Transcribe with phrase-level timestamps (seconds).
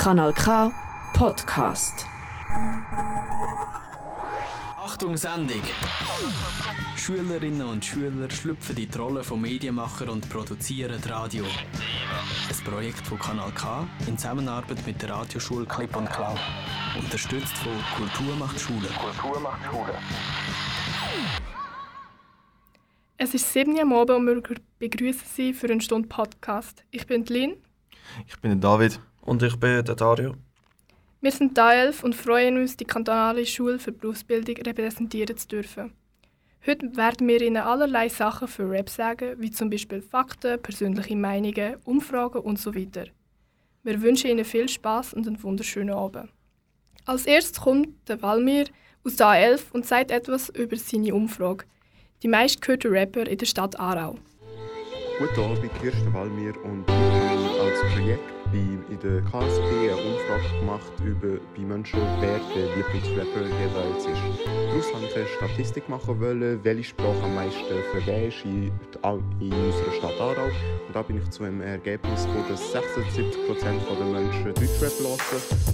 [0.00, 0.72] Kanal K
[1.12, 2.06] Podcast.
[4.78, 5.60] Achtung Sendung!
[6.96, 11.44] Schülerinnen und Schüler schlüpfen in die Rolle von Medienmacher und produzieren Radio.
[11.44, 16.34] Ein Projekt von Kanal K in Zusammenarbeit mit der Radioschule Clip und Klau.
[16.98, 18.88] Unterstützt von Kultur macht Schule.
[18.88, 19.94] Kultur macht Schule.
[23.18, 26.84] Es ist 7 Uhr am Abend und wir begrüßen Sie für eine Stunde Podcast.
[26.90, 27.56] Ich bin Lynn.
[28.26, 28.98] Ich bin der David.
[29.22, 30.34] Und ich bin der Dario.
[31.20, 35.92] Wir sind DAELF und freuen uns, die kantonale Schule für Berufsbildung repräsentieren zu dürfen.
[36.66, 41.76] Heute werden wir Ihnen allerlei Sachen für Rap sagen, wie zum Beispiel Fakten, persönliche Meinungen,
[41.84, 43.04] Umfragen und so weiter.
[43.82, 46.30] Wir wünschen Ihnen viel Spaß und einen wunderschönen Abend.
[47.06, 48.66] Als erstes kommt der Walmir
[49.04, 51.64] aus der A11 und sagt etwas über seine Umfrage.
[52.22, 54.16] Die meistgehörte Rapper in der Stadt Aarau.
[55.18, 61.38] Guten Abend, Kirsten Walmir und als Projekt bei, in der KSP eine Umfrage gemacht über
[61.56, 64.22] bei Menschen, wer der Lieblingsrapper jeweils ist.
[64.44, 67.60] Daraus haben wir eine Statistik machen wollen, welche Sprache am meisten
[67.92, 68.72] vergeben ist in,
[69.40, 70.46] in unserer Stadt Aarau.
[70.46, 75.18] Und da bin ich zu einem Ergebnis gekommen, dass 76% der Menschen Deutschrap hören,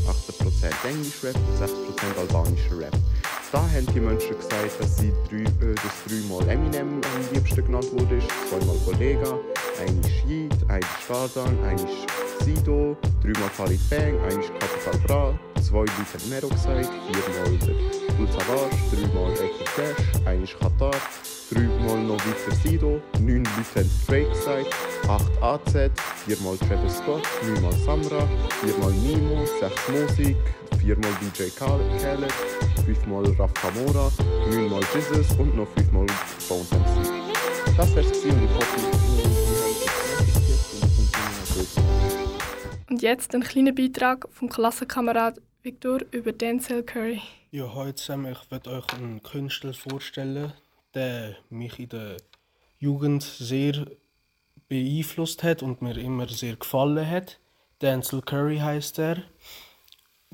[0.07, 2.97] 8% Englischrap und 6% albanischer Rap.
[3.57, 7.87] Da haben die Menschen gesagt, dass sie drei, äh, dass dreimal Eminem am liebsten genannt
[7.93, 8.19] wurde,
[8.51, 9.39] zweimal Kollega,
[9.81, 11.89] einmal Yeet, einmal Stardon, einmal
[12.45, 17.59] Sido, dreimal Farid Bang, einmal Capital Bra, zwei Leute haben Mero gesagt, viermal
[18.19, 20.95] Cool Savage, dreimal Echo Cash, einmal Qatar,
[21.51, 23.43] dreimal noch weiter Sido, neun
[24.07, 24.73] Drake gesagt,
[25.09, 25.91] acht AZ,
[26.25, 28.29] viermal Travis Scott, neunmal Samra,
[28.63, 30.37] viermal Nemo, sechs Musik,
[30.79, 32.33] viermal DJ Khaled,
[32.85, 34.13] fünfmal Raf Kamora,
[34.49, 36.07] neunmal Jesus und noch fünfmal
[36.49, 37.77] Bones MC.
[37.77, 38.81] Das wär's gewesen und ich hoffe,
[42.89, 47.21] Und jetzt ein kleiner Beitrag vom Klassenkamerad Victor über Denzel Curry.
[47.51, 50.53] Ja, heute zusammen, ich werde euch einen Künstler vorstellen,
[50.95, 52.19] der mich in der
[52.79, 53.85] Jugend sehr
[54.69, 57.41] beeinflusst hat und mir immer sehr gefallen hat.
[57.83, 59.25] Denzel Curry heißt er.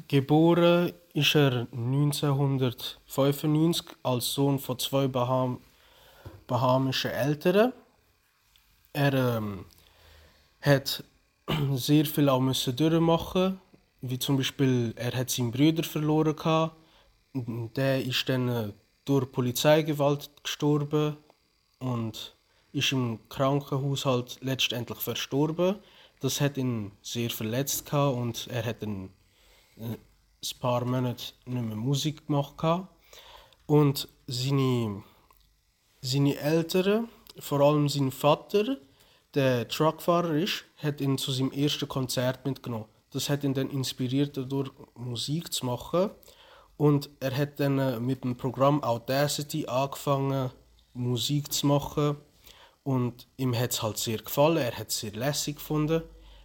[0.07, 5.63] Geboren ist er 1995 als Sohn von zwei Baham
[6.47, 7.73] bahamischen Eltern.
[8.93, 9.65] Er ähm,
[10.61, 11.03] hat
[11.73, 13.62] sehr viel auch müssen durchmachen,
[14.03, 16.77] wie zum Beispiel er hat seinen Bruder verloren gehabt.
[17.35, 18.73] Der ist dann äh,
[19.05, 21.17] durch Polizeigewalt gestorben
[21.79, 22.37] und
[22.73, 25.77] ist im Krankenhaus halt letztendlich verstorben.
[26.21, 29.11] Das hat ihn sehr verletzt gehabt und er hat dann
[29.77, 32.89] äh, ein paar Monate nicht mehr Musik gemacht gehabt.
[33.67, 35.03] Und seine,
[36.01, 37.09] seine Eltern,
[37.39, 38.79] vor allem sein Vater,
[39.35, 42.92] der Truckfahrer ist, hat ihn zu seinem ersten Konzert mitgenommen.
[43.13, 46.11] Das hat ihn dann inspiriert, dadurch Musik zu machen.
[46.77, 50.51] Und er hat dann äh, mit dem Programm Audacity angefangen,
[50.95, 52.17] Musik zu machen.
[52.83, 56.03] Und ihm hat es halt sehr gefallen, er hat es sehr lässig gefunden.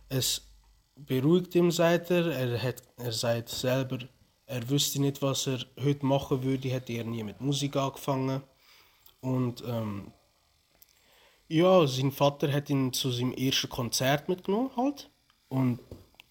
[0.10, 0.48] Es
[0.96, 2.28] beruhigt ihn, sagt er.
[2.28, 4.00] Er, hat, er sagt selber,
[4.46, 8.44] er wüsste nicht, was er heute machen würde, hätte er nie mit Musik angefangen.
[9.20, 10.12] Und ähm,
[11.48, 15.10] ja, sein Vater hat ihn zu seinem ersten Konzert mitgenommen halt.
[15.50, 15.80] Und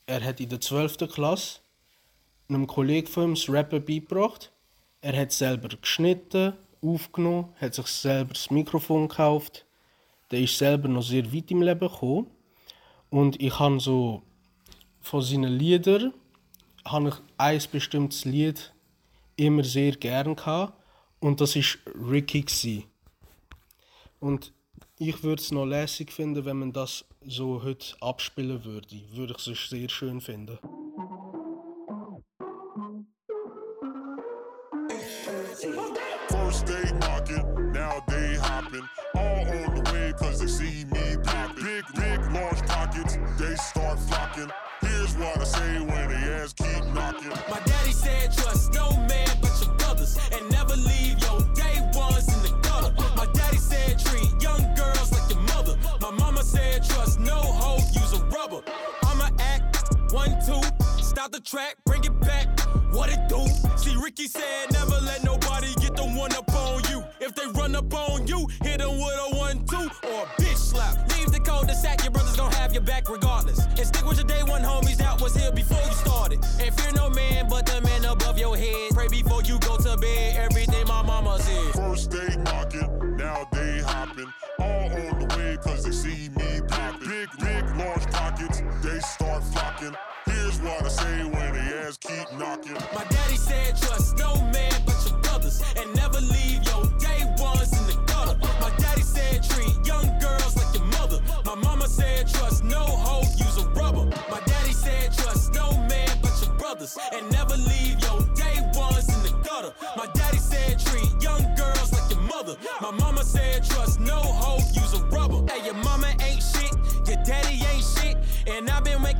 [0.06, 1.08] er hat in der 12.
[1.12, 1.60] Klasse
[2.48, 4.52] einem Kollegen von ihm das Rapper beigebracht.
[5.00, 9.66] Er hat selber geschnitten, aufgenommen, hat sich selber das Mikrofon gekauft.
[10.30, 12.30] Der ist selber noch sehr weit im Leben gekommen.
[13.10, 14.22] Und ich habe so
[15.00, 16.12] von seinen Liedern
[16.84, 18.72] habe ich ein bestimmtes Lied
[19.36, 20.72] immer sehr gern gehabt.
[21.20, 22.86] Und das ist Ricky.
[24.20, 24.52] Und
[24.98, 28.88] ich würde es noch lässig finden, wenn man das so heute abspielen würde.
[29.12, 30.58] Würde ich es sehr schön finden.
[36.28, 38.88] First they knocking, now they hopping.
[39.14, 41.64] All on the way cause they see me popping.
[41.64, 44.50] Big, big, large pockets, they start flocking.
[44.80, 47.30] Here's what I say when they ass keep knocking.
[47.48, 47.60] My
[61.36, 62.48] the track, bring it back.
[62.92, 63.46] What it do?
[63.76, 67.04] See, Ricky said never let nobody get the one up on you.
[67.20, 70.56] If they run up on you, hit them with a one, two, or a bitch
[70.56, 70.96] slap.
[71.12, 73.66] Leave the code to sack, your brothers gon' have your back regardless.
[73.66, 76.42] And stick with your day one homies that was here before you started.
[76.58, 78.85] And fear no man but the man above your head.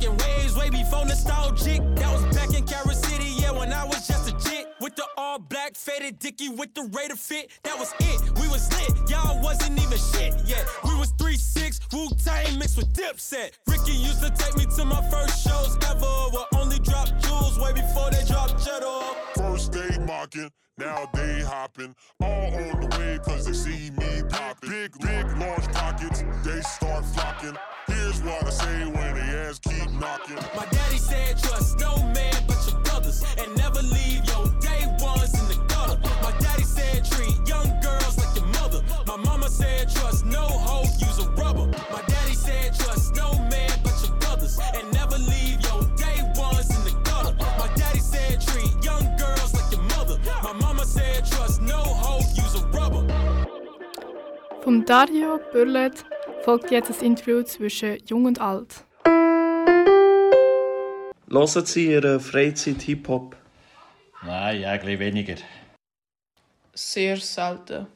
[0.05, 1.81] Waves way before nostalgic.
[1.95, 4.67] That was back in Carol City, yeah, when I was just a chick.
[4.79, 7.51] With the all black faded dicky with the Raider fit.
[7.63, 8.21] That was it.
[8.39, 9.09] We was lit.
[9.09, 10.65] Y'all wasn't even shit yet.
[10.83, 13.51] We was 3-6, Wu Tang mixed with Dipset.
[13.67, 16.05] Ricky used to take me to my first shows ever.
[16.31, 19.01] Will only drop jewels way before they dropped cheddar.
[19.35, 21.95] First they mocking, now they hopping.
[22.21, 24.69] All on the way cause they see me popping.
[24.69, 27.57] Big, big, large pockets, they start flocking.
[27.87, 30.37] Here's what I say when they ass keep knocking.
[30.55, 32.36] My daddy said trust no man
[54.67, 56.03] Vom Dario Bürlet
[56.43, 58.83] folgt jetzt ein Interview zwischen Jung und Alt.
[61.29, 63.37] Hören Sie Ihre Freizeit Hip-Hop?
[64.25, 65.35] Nein, eigentlich weniger.
[66.73, 67.87] Sehr selten.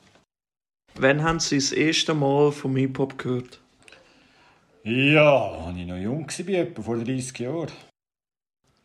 [0.96, 3.60] Wann haben Sie das erste Mal vom Hip-Hop gehört?
[4.86, 7.72] Ja, als ich noch jung war, etwa vor 30 Jahren.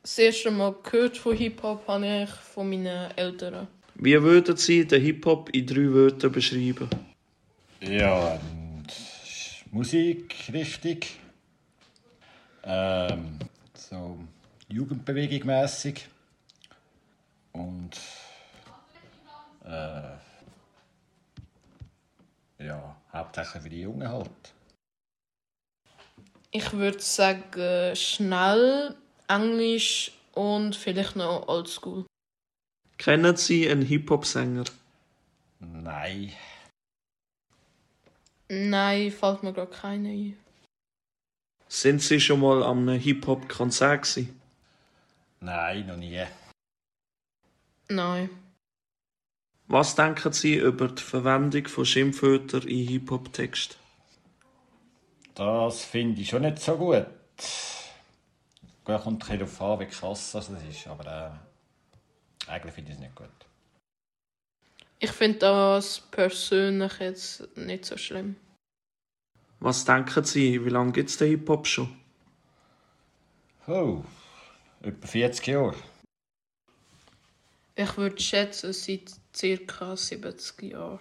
[0.03, 3.69] Das erste Mal gehört von Hip-Hop habe ich von meinen Eltern.
[3.94, 6.91] Wie würden Sie den Hip-Hop in drei Wörtern beschreiben?
[7.81, 8.87] Ja, und
[9.70, 11.19] Musik, richtig.
[12.62, 13.38] Ähm,
[13.75, 14.19] so
[14.69, 16.08] Jugendbewegung mässig.
[17.52, 17.99] Und
[19.64, 20.17] äh,
[22.58, 24.31] ja, hauptsächlich für die Jungen halt.
[26.50, 28.96] Ich würde sagen schnell,
[29.29, 32.06] Englisch und vielleicht noch Oldschool.
[32.99, 34.64] Kennen Sie einen Hip-Hop-Sänger?
[35.61, 36.32] Nein.
[38.48, 40.37] Nein, fällt mir gerade keiner ein.
[41.69, 44.40] Sind Sie schon mal am einem Hip-Hop-Konzert gewesen?
[45.40, 46.22] Nein, noch nie.
[47.88, 48.31] Nein.
[49.66, 53.78] Was denken Sie über die Verwendung von Schimpfwörtern in Hip-Hop-Text?
[55.34, 57.06] Das finde ich schon nicht so gut.
[58.84, 61.40] Gut, kommt ein bisschen darauf an, wie krass das ist, aber
[62.46, 63.45] äh, eigentlich finde ich es nicht gut.
[64.98, 68.37] Ich finde das persönlich jetzt nicht so schlimm.
[69.60, 71.96] Was denken Sie, wie lange gibt es den Hip-Hop schon?
[73.66, 74.02] Oh,
[74.81, 75.76] etwa 40 Jahre.
[77.75, 79.96] Ich würde schätzen, seit ca.
[79.96, 81.00] 70 Jahren.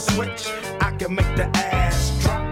[0.00, 0.48] Switch,
[0.80, 2.42] I can make the ass drop.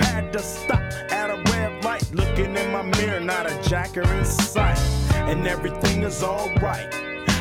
[0.00, 0.80] Had to stop
[1.10, 4.78] at a red light, looking in my mirror, not a jacker in sight.
[5.14, 6.94] And everything is alright.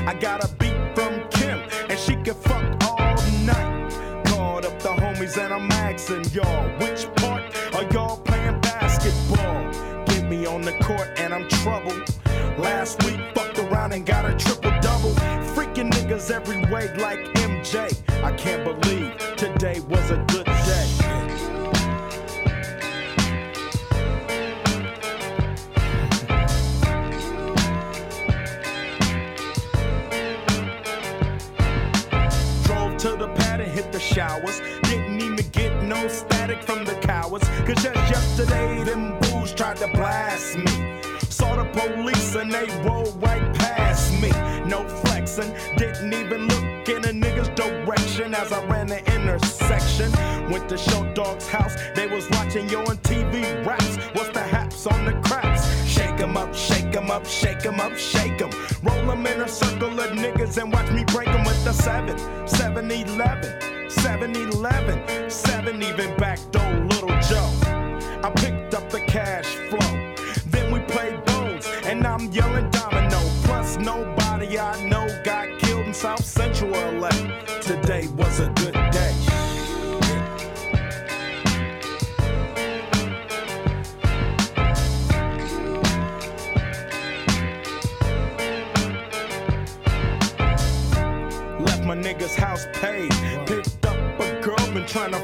[0.07, 3.93] I got a beat from Kim, and she can fuck all night.
[4.25, 7.43] Called up the homies, and I'm asking y'all, which part
[7.75, 9.71] are y'all playing basketball?
[10.05, 12.09] Get me on the court, and I'm troubled.
[12.57, 13.50] Last week, fucked
[13.81, 15.11] around and got a triple double.
[15.55, 17.91] Freaking niggas every way like MJ.
[18.23, 20.87] I can't believe today was a good day.
[32.65, 34.61] Drove to the pad and hit the showers.
[34.83, 37.47] Didn't even get no static from the cowards.
[37.65, 41.10] Cause just yesterday, them bulls tried to blast me.
[41.41, 44.29] Saw the police and they rolled right past me.
[44.69, 50.11] No flexing, didn't even look in a nigga's direction as I ran the intersection.
[50.51, 53.97] Went to Show Dog's house, they was watching you on TV raps.
[54.13, 55.63] What's the haps on the craps?
[55.87, 58.51] Shake 'em up, shake 'em up, shake 'em up, shake 'em.
[58.83, 62.15] Roll 'em in a circle of niggas and watch me break 'em with the 7,
[62.45, 67.49] 7 11, 7 11, 7 even back door, little Joe.
[68.23, 70.00] I picked up the cash flow.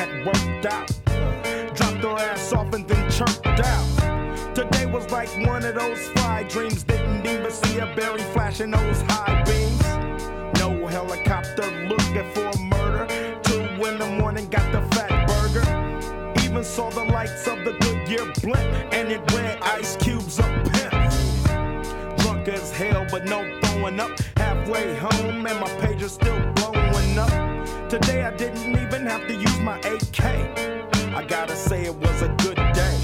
[0.00, 0.88] had worked out.
[1.76, 4.54] Dropped her ass off and then chirped out.
[4.54, 6.82] Today was like one of those fly dreams.
[6.84, 9.82] Didn't even see a berry flashing those high beams.
[10.58, 13.06] No helicopter looking for murder.
[13.42, 15.68] Two in the morning, got the fat burger.
[16.44, 22.18] Even saw the lights of the Goodyear blimp, and it read Ice Cube's a pimp.
[22.20, 24.12] Drunk as hell, but no throwing up.
[24.36, 26.69] Halfway home, and my page is still blowing up.
[27.90, 30.22] Today I didn't even have to use my AK.
[31.12, 32.96] I gotta say it was a good day.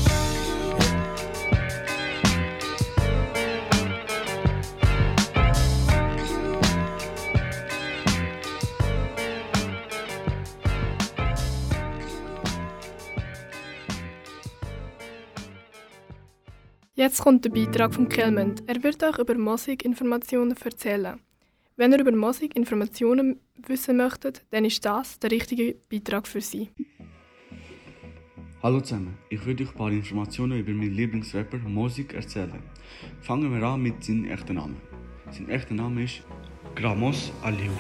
[16.95, 18.63] Jetzt kommt der Beitrag von Kelmend.
[18.69, 21.26] Er wird euch über Musikinformationen erzählen.
[21.79, 26.71] Wenn ihr über Musikinformationen wissen möchtet, dann ist das der richtige Beitrag für Sie.
[28.63, 32.63] Hallo zusammen, ich würde euch ein paar Informationen über meinen Lieblingsrapper Mosik erzählen.
[33.21, 34.77] Fangen wir an mit seinem echten Namen.
[35.31, 36.23] Sein echter Name ist
[36.75, 37.75] Gramos Aliou.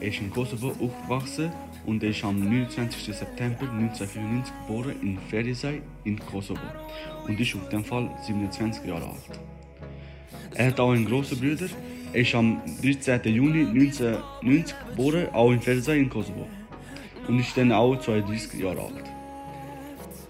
[0.00, 1.52] Er ist in Kosovo aufgewachsen
[1.86, 3.14] und er ist am 29.
[3.14, 6.60] September 1995 geboren in Ferisaj in Kosovo
[7.28, 9.40] und ist auf dem Fall 27 Jahre alt.
[10.56, 11.68] Er hat auch einen grossen Bruder.
[12.12, 13.20] Er ist am 13.
[13.34, 16.46] Juni 1990 geboren, auch in Ferisaj in Kosovo
[17.28, 19.04] und ist dann auch 32 Jahre alt.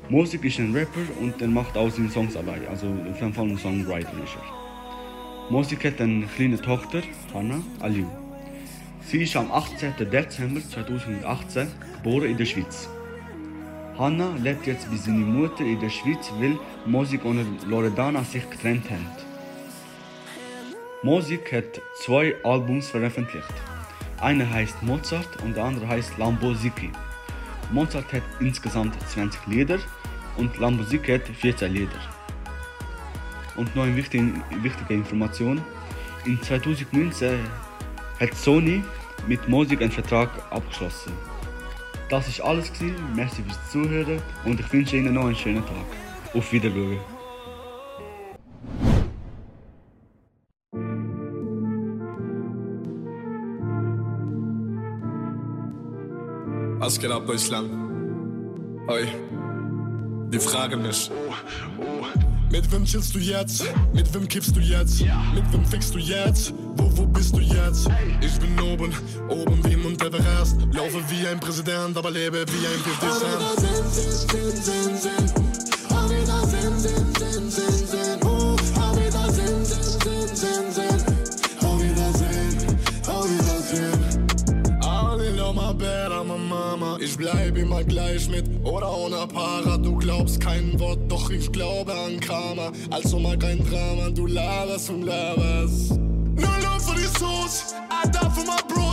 [0.09, 3.47] Musik ist ein Rapper und er macht auch seine Songs allein, also auf jeden Fall
[3.47, 5.51] ein Songwriter ist er.
[5.51, 8.11] Musik hat eine kleine Tochter, Hanna Aliou.
[9.03, 9.95] Sie ist am 18.
[10.11, 11.69] Dezember 2018
[12.03, 12.89] geboren in der Schweiz.
[13.97, 18.91] Hanna lebt jetzt bei seiner Mutter in der Schweiz, weil Musik und Loredana sich getrennt
[18.91, 19.07] haben.
[21.05, 23.55] Musik hat zwei Albums veröffentlicht.
[24.21, 26.91] Einer heißt Mozart und der andere heißt Lambosiki.
[27.71, 29.79] Mozart hat insgesamt 20 Lieder
[30.39, 32.01] und Lambosiki hat 14 Lieder.
[33.55, 35.63] Und noch eine wichtige, wichtige Information.
[36.25, 37.39] In 2019
[38.19, 38.83] hat Sony
[39.29, 41.13] mit Musik einen Vertrag abgeschlossen.
[42.09, 42.97] Das ist alles gewesen.
[43.15, 45.87] Merci fürs Zuhören und ich wünsche Ihnen noch einen schönen Tag.
[46.35, 47.18] Auf Wiedersehen.
[56.89, 57.71] Was geht ab, Deutschland?
[58.89, 59.07] Oi,
[60.33, 61.11] die fragen mich.
[62.51, 63.63] Mit wem chillst du jetzt?
[63.93, 65.03] Mit wem kippst du jetzt?
[65.35, 66.55] Mit wem fickst du jetzt?
[66.77, 67.91] Wo, wo bist du jetzt?
[68.23, 68.91] Ich bin oben,
[69.29, 70.57] oben wie Mount Everest.
[70.73, 73.11] Laufe wie ein Präsident, aber lebe wie ein 50
[75.03, 75.48] Cent.
[87.79, 89.77] Immer gleich mit oder ohne Para.
[89.79, 92.73] Du glaubst kein Wort, doch ich glaube an Karma.
[92.91, 95.93] Also mal kein Drama, du laberst und laberst.
[95.93, 98.88] No love for die Sauce, I die for my bros.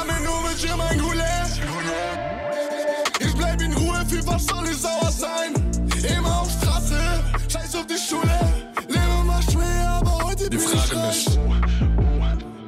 [0.00, 1.60] Haben nur mit dir mein Goulet.
[3.18, 5.52] Ich bleib in Ruhe, für was soll ich sauer sein?
[6.16, 6.96] Immer auf Straße,
[7.46, 8.40] scheiß auf die Schule.
[8.88, 11.38] Lebe mal schwer, aber heute Die bin fragen ich.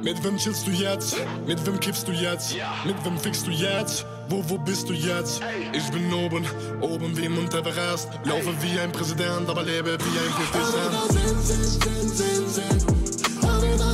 [0.03, 1.15] Mit wem chillst du jetzt?
[1.47, 2.55] Mit wem kippst du jetzt?
[2.85, 4.05] Mit wem fickst du jetzt?
[4.29, 5.41] Wo, wo bist du jetzt?
[5.71, 6.45] Ich bin oben,
[6.81, 8.09] oben wie Mount Everest.
[8.25, 10.61] Laufe wie ein Präsident, aber lebe wie ein 50
[12.53, 12.85] Cent.
[13.41, 13.93] Fragen über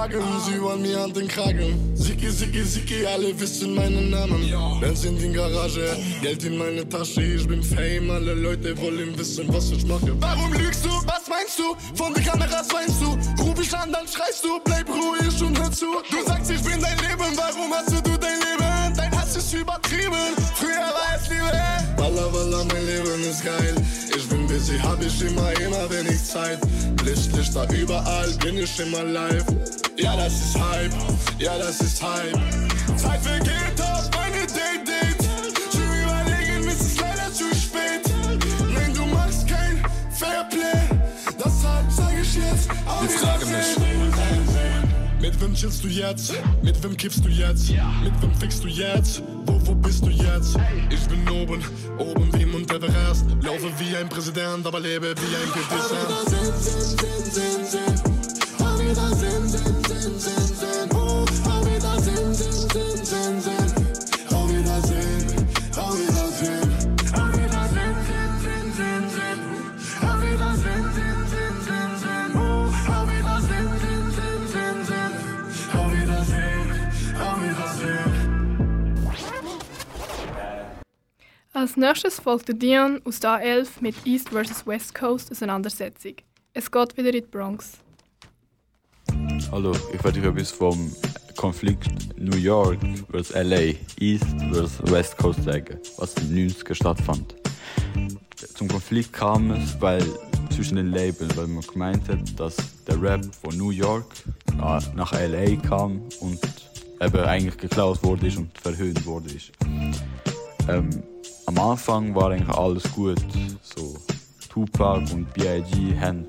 [0.00, 1.74] Fragen, sie wollen mir an den Kragen.
[1.94, 4.50] Siki, Siki, Siki, alle wissen meinen Namen.
[4.80, 8.10] Benz in die Garage, Geld in meine Tasche, ich bin Fame.
[8.10, 10.18] Alle Leute wollen wissen, was ich mache.
[10.18, 10.88] Warum lügst du?
[10.88, 11.76] Was meinst du?
[11.94, 13.42] Von den Kameras weinst du?
[13.42, 15.88] Ruf ich an, dann schreist du, bleib ruhig und hör zu.
[16.10, 18.39] Du sagst, ich bin dein Leben, warum hast du dein Leben?
[19.50, 21.50] Ist übertrieben, früher war es Liebe.
[21.96, 23.74] Walla, walla, mein Leben ist geil.
[24.16, 26.60] Ich bin busy, hab ich immer, immer wenig Zeit.
[27.04, 29.44] Licht, Lichter überall, bin ich immer live.
[29.96, 30.92] Ja, das ist Hype,
[31.40, 32.38] ja, das ist Hype.
[32.96, 35.28] Zeit vergeht auf meine Date-Date.
[35.72, 38.02] Schon überlegen, es ist leider zu spät.
[38.72, 40.80] Nein, du machst kein Fairplay.
[41.36, 43.89] Deshalb sag ich jetzt, auf Die Frage Wiedersehen.
[45.30, 46.34] Mit wem chillst du jetzt?
[46.60, 47.70] Mit wem kiffst du jetzt?
[48.02, 49.22] Mit wem fickst du jetzt?
[49.46, 50.58] Wo, wo bist du jetzt?
[50.90, 51.62] Ich bin oben,
[51.98, 53.26] oben wie Mount Everest.
[53.40, 56.10] Laufe wie ein Präsident, aber lebe wie ein Präsident.
[81.60, 84.66] Als nächstes folgte Dion aus der A11 mit East vs.
[84.66, 86.14] West Coast Auseinandersetzung.
[86.54, 87.72] Es geht wieder in die Bronx.
[89.52, 90.90] Hallo, ich werde euch etwas vom
[91.36, 92.78] Konflikt New York
[93.12, 93.34] vs.
[93.34, 94.90] LA, East vs.
[94.90, 97.34] West Coast sagen, was in den 90er stattfand.
[98.54, 100.02] Zum Konflikt kam es, weil
[100.56, 102.56] zwischen den Labels, weil man gemeint hat, dass
[102.86, 104.06] der Rap von New York
[104.48, 106.40] äh, nach LA kam und
[107.02, 109.28] eben eigentlich geklaut wurde und verhöhnt wurde.
[110.66, 111.02] Ähm,
[111.50, 113.18] am Anfang war eigentlich alles gut.
[113.62, 113.96] So,
[114.48, 115.98] Tupac und B.I.G.
[115.98, 116.24] haben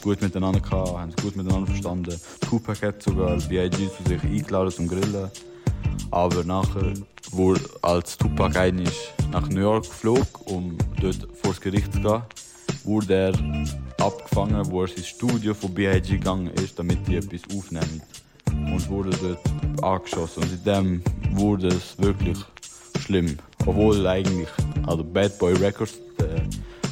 [0.00, 2.20] gut miteinander gehabt, haben es gut miteinander verstanden.
[2.40, 3.76] Tupac hat sogar B.I.G.
[3.76, 5.28] zu sich eingeladen zum Grillen.
[6.12, 6.94] Aber nachher,
[7.32, 12.22] wo als Tupac eigentlich nach New York flog, um dort vor das Gericht zu gehen,
[12.84, 16.18] wurde er abgefangen, wo er ins Studio von B.I.G.
[16.18, 18.02] gegangen ist, damit die etwas aufnehmen.
[18.46, 20.44] Und wurde dort angeschossen.
[20.44, 21.02] Und seitdem
[21.32, 22.38] wurde es wirklich
[23.00, 23.36] schlimm.
[23.66, 24.48] Obwohl eigentlich,
[24.86, 26.42] also Bad Boy Records, der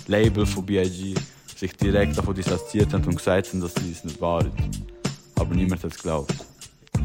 [0.06, 1.14] Label von B.I.G.,
[1.56, 4.52] sich direkt davon distanziert haben und gesagt haben, dass dies nicht wahr ist.
[5.34, 6.34] Aber niemand hat es geglaubt.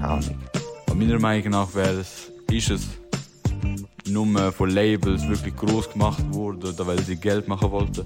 [0.01, 0.37] Ahnung.
[0.85, 2.87] Aber meiner Meinung nach wäre es, ist es
[4.05, 8.05] nur von Labels wirklich groß gemacht worden, weil sie Geld machen wollten.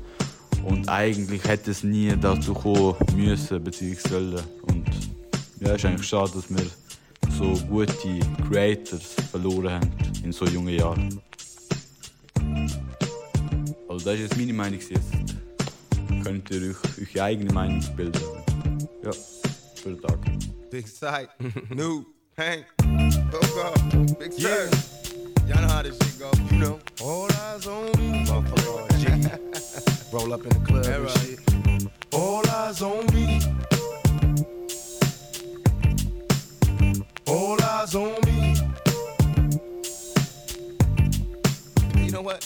[0.63, 3.61] Und eigentlich hätte es nie dazu kommen müssen,
[4.07, 4.39] sollen.
[4.63, 4.87] Und
[5.59, 6.65] ja, es ist eigentlich schade, dass wir
[7.37, 8.19] so gute
[8.49, 9.91] Creators verloren haben
[10.23, 11.21] in so jungen Jahren.
[13.87, 15.11] Also das ist jetzt meine Meinung jetzt.
[16.23, 18.21] Könnt ihr euch eure eigene Meinung bilden.
[19.03, 19.11] Ja,
[19.81, 20.19] schönen Tag.
[20.71, 21.29] Big sight,
[21.69, 22.03] new,
[22.37, 22.65] Hank,
[23.31, 24.69] Coco, Big Sir.
[25.47, 26.79] Y'all know how this shit go, you know.
[27.01, 28.87] All eyes on me, motherfucker.
[28.97, 30.11] G.
[30.11, 31.39] Roll up in the club and shit.
[32.11, 33.76] All eyes on me.
[37.47, 38.55] All eyes on me.
[41.95, 42.45] You know what?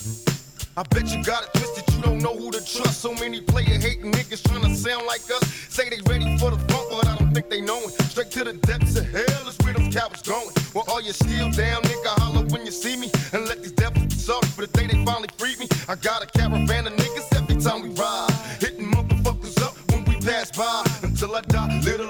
[0.77, 3.01] I bet you got it twisted, you don't know who to trust.
[3.01, 5.43] So many player hating niggas trying to sound like us.
[5.69, 7.93] Say they ready for the funk, but I don't think they know it.
[8.11, 10.53] Straight to the depths of hell is where them cowards going.
[10.75, 13.09] Well, all you still down, nigga, holler when you see me.
[13.33, 15.67] And let these devils be sorry for the day they finally freed me.
[15.89, 18.29] I got a caravan of niggas every time we ride.
[18.59, 20.85] Hitting motherfuckers up when we pass by.
[21.01, 22.01] Until I die, live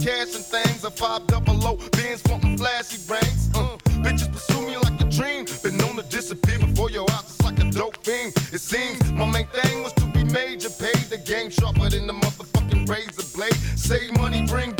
[0.00, 0.84] cash and things.
[0.84, 3.50] A five double low, bands wanting flashy brains.
[3.54, 5.44] Uh, bitches pursue me like a dream.
[5.62, 7.24] Been known to disappear before your eyes.
[7.24, 8.28] It's like a dope thing.
[8.52, 10.70] It seems my main thing was to be major.
[10.70, 13.54] Paid the game sharper than the motherfucking razor blade.
[13.76, 14.72] Save money, bring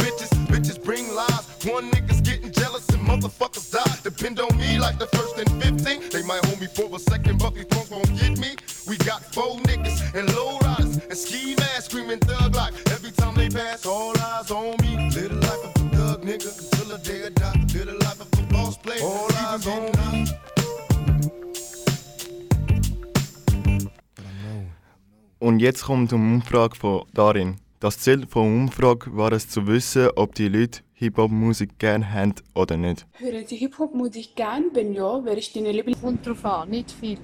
[25.48, 27.56] Und jetzt kommt die Umfrage von Darin.
[27.80, 32.76] Das Ziel der Umfrage war es zu wissen, ob die Leute Hip-Hop-Musik gerne haben oder
[32.76, 33.06] nicht.
[33.14, 34.66] Hören Sie Hip-Hop-Musik gern?
[34.74, 36.02] Wenn ja, wer ist deine Lieblings...
[36.02, 37.18] Kommt drauf an, nicht viel.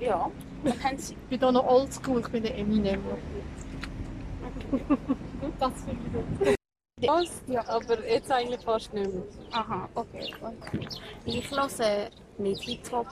[0.00, 0.28] Ja.
[0.96, 1.12] Sie?
[1.12, 2.98] Ich bin da noch oldschool, ich bin der Eminem.
[5.60, 6.56] das finde ich gut.
[7.08, 7.30] Was?
[7.46, 9.22] Ja, aber jetzt eigentlich fast nicht mehr.
[9.52, 10.34] Aha, okay.
[10.40, 11.00] gut.
[11.26, 13.06] Ich höre nicht Hip-Hop.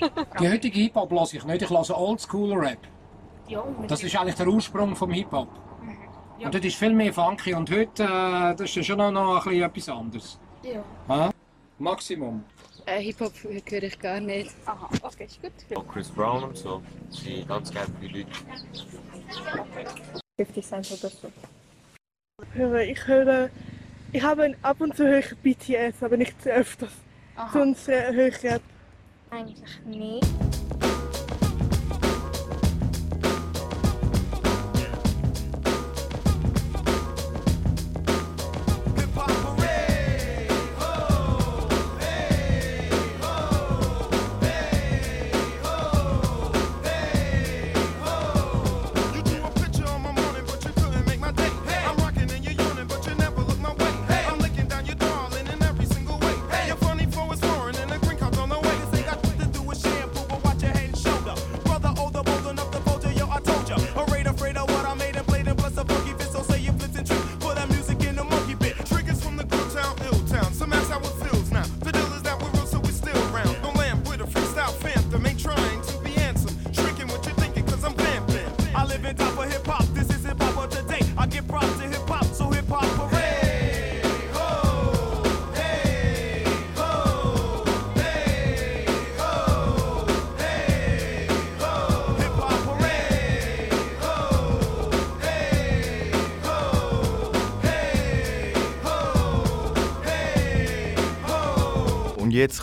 [0.40, 2.78] Die heutige Hip-Hop lasse ich nicht, ich lasse Oldschool-Rap.
[3.50, 5.48] Ja, Das ist eigentlich der Ursprung vom Hip-Hop.
[6.38, 6.46] Ja.
[6.46, 9.50] Und das ist viel mehr funky und heute äh, das ist schon noch, noch ein
[9.50, 10.40] bisschen etwas anderes.
[10.62, 10.84] Ja.
[11.08, 11.30] Ja?
[11.78, 12.44] Maximum.
[12.86, 14.54] Äh, Hip-Hop höre ich gar nicht.
[14.66, 15.52] Aha, okay, ist gut.
[15.76, 16.80] Auch Chris Brown und so.
[17.24, 18.30] Die ganz gerne die Leute.
[20.36, 21.28] 50 Cent oder so.
[22.54, 22.82] höre.
[22.82, 23.50] Ich höre,
[24.12, 26.92] ich habe ab und zu höre ich BTS, aber nicht zu öfters.
[27.34, 27.50] Aha.
[27.52, 28.62] Sonst äh, höre ich Rap.
[29.30, 30.26] Eigentlich nicht.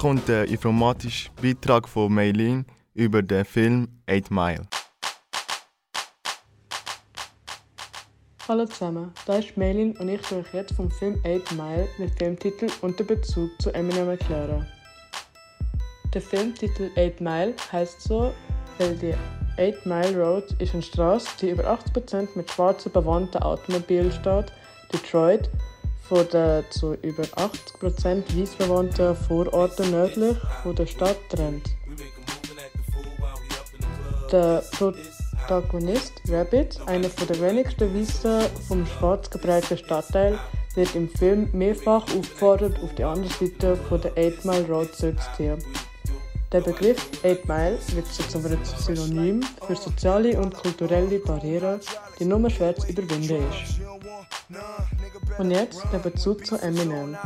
[0.08, 4.66] Kommt der informatische Beitrag von Maylin über den Film 8 Mile.
[8.48, 12.70] Hallo zusammen, da ist Melin und ich euch jetzt vom Film 8 Mile den Filmtitel
[12.80, 14.66] und den Bezug zu Eminem erklären.
[16.14, 18.34] Der Filmtitel 8 Mile heißt so,
[18.78, 19.14] weil die
[19.62, 24.54] 8 Mile Road ist eine Straße, die über 80% mit schwarzen bewandten Automobilen steht,
[24.94, 25.50] Detroit,
[26.08, 31.70] von den zu über 80% weiß bewandten Vororten nördlich von der Stadt trennt.
[34.32, 40.40] Der Protagonist Rabbit, einer der wenigsten Weißen vom schwarz geprägten Stadtteil,
[40.76, 45.58] wird im Film mehrfach aufgefordert, auf die andere Seite von der 8 Mile Road zurückzuziehen.
[46.54, 51.82] Der Begriff 8 Mile wird so zu einem Synonym für soziale und kulturelle Barrieren,
[52.18, 53.82] die nur schwer zu überwinden ist.
[55.38, 57.18] Und jetzt der Bezug zu Eminem.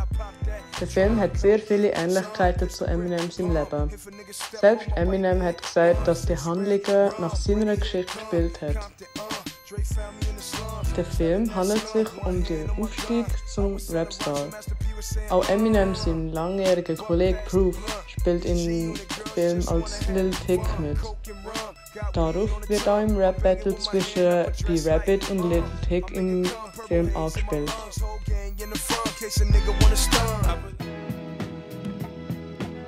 [0.79, 3.91] Der Film hat sehr viele Ähnlichkeiten zu Eminems im Leben.
[4.59, 8.91] Selbst Eminem hat gesagt, dass die Handlungen nach seiner Geschichte gespielt hat.
[10.97, 14.47] Der Film handelt sich um den Aufstieg zum Rapstar.
[15.29, 17.77] Auch Eminem, sein langjähriger Kollege Proof,
[18.21, 18.95] spielt im
[19.33, 20.97] Film als Lil Tick mit.
[22.13, 26.45] Darauf wird auch im Rap-Battle zwischen B-Rabbit und Lil Tick im
[26.87, 27.71] Film angespielt.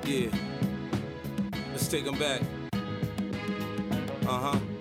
[0.06, 0.28] Yeah.
[1.72, 2.42] Let's take them back.
[4.26, 4.73] Uh huh.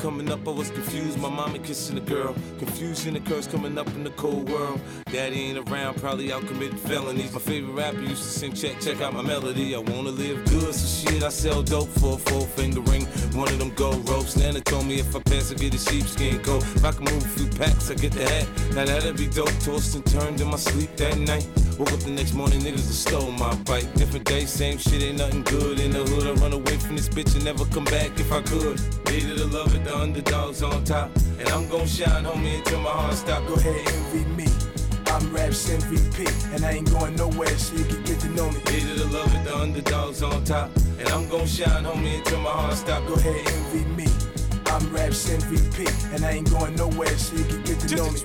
[0.00, 1.18] Coming up, I was confused.
[1.18, 2.32] My mama kissing a girl.
[2.58, 4.80] Confusion occurs coming up in the cold world.
[5.06, 7.32] Daddy ain't around, probably out committing felonies.
[7.32, 9.74] My favorite rapper used to sing, check, check out my melody.
[9.74, 13.06] I wanna live good, so shit, I sell dope for a four finger ring.
[13.34, 14.36] One of them gold ropes.
[14.36, 16.62] Nana told me if I pass, I get a sheepskin coat.
[16.76, 18.46] If I can move a few packs, I get the hat.
[18.74, 19.50] Now that'd be dope.
[19.64, 21.46] Tossed and turned in my sleep that night.
[21.78, 23.92] Woke up the next morning, niggas stole my bike.
[23.94, 26.26] Different day, same shit, ain't nothing good in the hood.
[26.26, 28.80] I run away from this bitch and never come back if I could.
[29.06, 31.10] Hated to love it, the underdogs on top.
[31.38, 33.46] And I'm gon' shine, homie, until my heart stop.
[33.46, 34.46] Go ahead, envy me.
[35.06, 38.60] I'm Raps MVP, and I ain't going nowhere, so you can get to know me.
[38.66, 40.70] Hated to love it, the underdogs on top.
[40.98, 43.06] And I'm gon' shine, homie, until my heart stop.
[43.06, 44.06] Go ahead, envy me.
[44.66, 48.18] I'm Raps MVP, and I ain't going nowhere, so you can get to know me.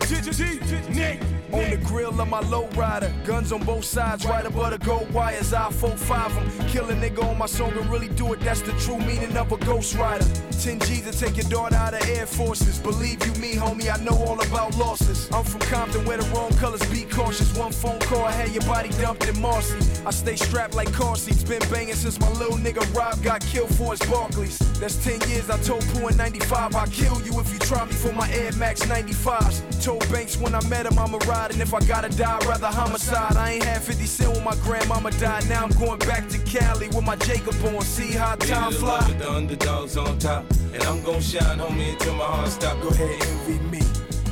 [1.53, 5.09] On the grill of my low rider, guns on both sides, right above the gold
[5.13, 5.53] wires.
[5.53, 8.39] I 4-5 them, kill a nigga on my song and really do it.
[8.41, 10.25] That's the true meaning of a ghost rider.
[10.61, 12.79] 10 G's to take your daughter out of Air Forces.
[12.79, 15.29] Believe you me, homie, I know all about losses.
[15.31, 17.55] I'm from Compton where the wrong colors be cautious.
[17.57, 19.77] One phone call, I had your body dumped in Marcy.
[20.05, 23.73] I stay strapped like car seats, been banging since my little nigga Rob got killed
[23.75, 24.57] for his Barclays.
[24.79, 27.93] That's 10 years, I told Pooh in 95, I'll kill you if you try me
[27.93, 29.83] for my Air Max 95s.
[29.83, 32.67] Told Banks when I met him, I'ma ride, and if I gotta die, I'd rather
[32.67, 33.37] homicide.
[33.37, 36.87] I ain't had 50 cent when my grandmama died, now I'm going back to Cali
[36.89, 37.81] with my Jacob on.
[37.81, 39.11] See how time fly.
[39.11, 40.42] the underdogs on top.
[40.73, 42.81] And I'm gon' shine, homie, until my heart stop.
[42.81, 43.81] Go ahead, envy me.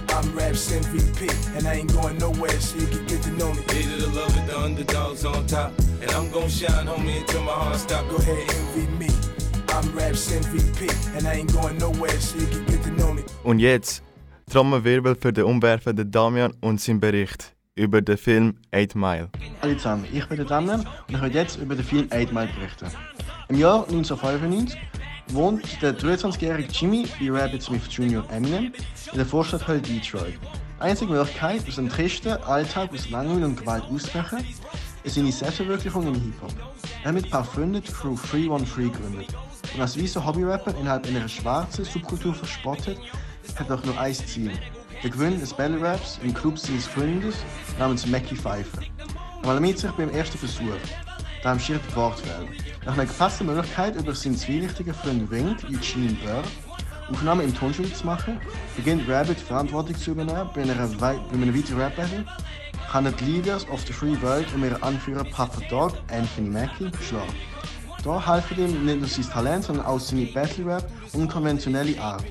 [0.10, 3.62] I'm Raps MVP, and I ain't going nowhere, so you can get to know me.
[3.70, 5.72] Hated to love it, the underdogs on top.
[6.02, 8.08] And I'm gon' shine, homie, until my heart stop.
[8.10, 9.10] Go ahead, envy me.
[9.70, 13.24] I'm Raps MVP, and I ain't going nowhere, so you can get to know me.
[13.44, 14.04] Und jetzt
[14.52, 19.30] Trommelwirbel für den umwerfenden Damian und sein Bericht über den Film 8 Mile.
[19.62, 22.50] Hallo zusammen, ich bin der Damian und ich werde jetzt über den Film 8 Mile
[22.54, 22.88] berichten.
[23.48, 24.78] Im Jahr 1995
[25.34, 28.24] wohnt der 23-jährige Jimmy bei Rabbit Smith Jr.
[28.32, 28.74] Eminem
[29.12, 30.34] in der Vorstadt Hölle Detroit.
[30.80, 34.46] Einzige Möglichkeit, aus einem tristen Alltag aus Langweil und Gewalt auszubrechen,
[35.04, 36.54] ist seine Selbstverwirklichung im Hip-Hop.
[37.04, 39.28] Er hat mit ein paar Freunden die Crew 313 gegründet.
[39.74, 42.98] Und als weißer Hobby-Rapper innerhalb einer schwarzen Subkultur verspottet,
[43.56, 44.52] hat er auch nur ein Ziel.
[45.04, 47.36] Der Gewinn des Battle Raps im Club seines Freundes
[47.80, 48.82] namens Mackie Pfeiffer.
[49.44, 50.76] Er alarmiert sich beim ersten Versuch,
[51.42, 52.71] da ihm schier die Worte fehlen.
[52.86, 56.44] Nach einer gefassten Möglichkeit, über seinen zwielichtigen Freund Wink, Eugene Burr,
[57.12, 58.42] Aufnahmen im Tonstudio zu machen,
[58.76, 62.26] beginnt Rabbit Verantwortung zu übernehmen bei, einer wei bei einem weiteren Rap-Battle,
[62.92, 67.34] kann die Leaders of the Free World um ihren Anführer Papa Dog, Anthony Mackie, schlagen.
[68.04, 72.24] Da helfen ihm nicht nur sein Talent, sondern auch seine Battle-Rap unkonventionelle Art.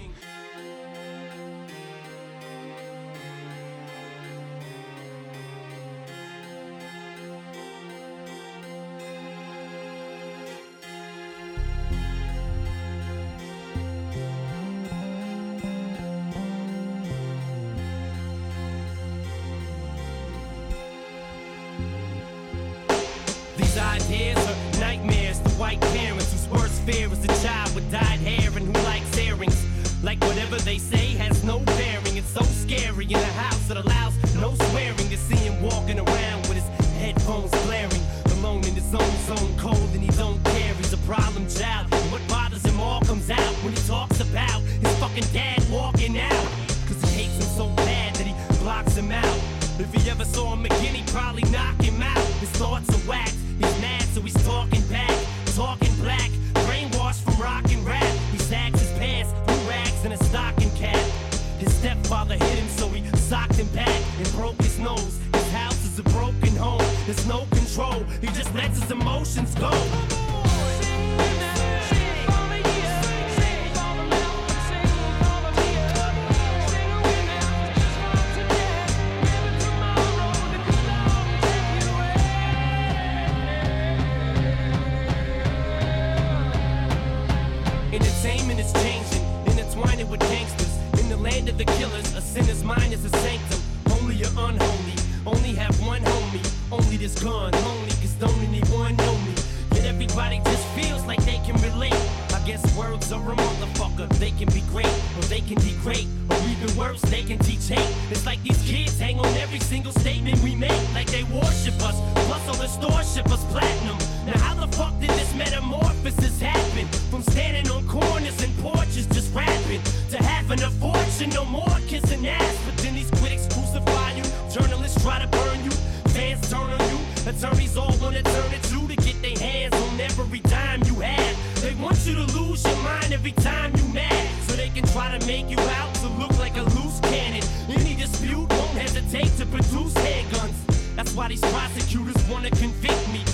[88.71, 90.77] Is changing, intertwining with gangsters.
[91.01, 93.61] In the land of the killers, a sinner's mind is a sanctum.
[93.89, 94.95] Holy or unholy,
[95.27, 96.45] only have one homie.
[96.71, 99.35] Only this gun, only cause don't anyone know me.
[99.75, 101.95] Yet everybody just feels like they can relate.
[102.35, 104.09] I guess words are a motherfucker.
[104.19, 107.95] They can be great, or they can degrade, or even worse, they can teach hate.
[108.11, 111.97] It's like these kids hang on every single statement we make, like they worship us.
[112.27, 113.99] Plus, all the stores ship us platinum.
[114.31, 116.87] Now, how the fuck did this metamorphosis happen?
[117.11, 122.29] From standing on corners and porches just rapping to having a fortune, no more kissing
[122.29, 122.57] ass.
[122.65, 125.73] But then these critics crucify you, journalists try to burn you,
[126.15, 130.01] fans turn on you, attorneys all wanna turn it to to get their hands on
[130.01, 131.61] every dime you have.
[131.61, 135.17] They want you to lose your mind every time you mad, so they can try
[135.19, 137.43] to make you out to look like a loose cannon.
[137.69, 140.55] Any dispute won't hesitate to produce handguns.
[140.95, 143.25] That's why these prosecutors wanna convict me.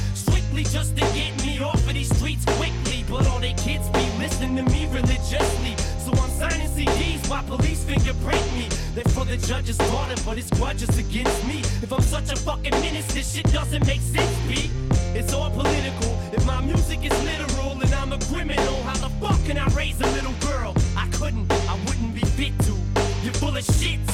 [0.57, 3.05] Strictly just to get me off of these streets quickly.
[3.11, 5.77] But all they kids be listening to me religiously.
[5.99, 8.69] So I'm signing CDs while police fingerprint me.
[8.95, 11.61] They're for the judge's daughter, but it's grudges against me.
[11.83, 14.71] If I'm such a fucking menace, this shit doesn't make sense, B.
[15.15, 16.19] It's all political.
[16.33, 20.01] If my music is literal and I'm a criminal, how the fuck can I raise
[20.01, 20.75] a little girl?
[20.97, 22.75] I couldn't, I wouldn't be fit to.
[23.23, 24.06] You're full of shit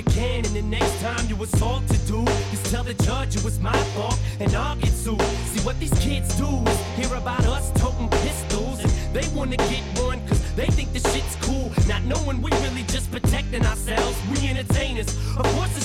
[0.00, 3.44] It can, and the next time you assault to do, just tell the judge it
[3.44, 5.20] was my fault and I'll get sued.
[5.52, 9.82] See what these kids do is hear about us toting pistols and they wanna get
[10.00, 11.70] one cause they think the shit's cool.
[11.86, 14.16] Not knowing we really just protecting ourselves.
[14.30, 15.14] We entertainers.
[15.36, 15.76] Of course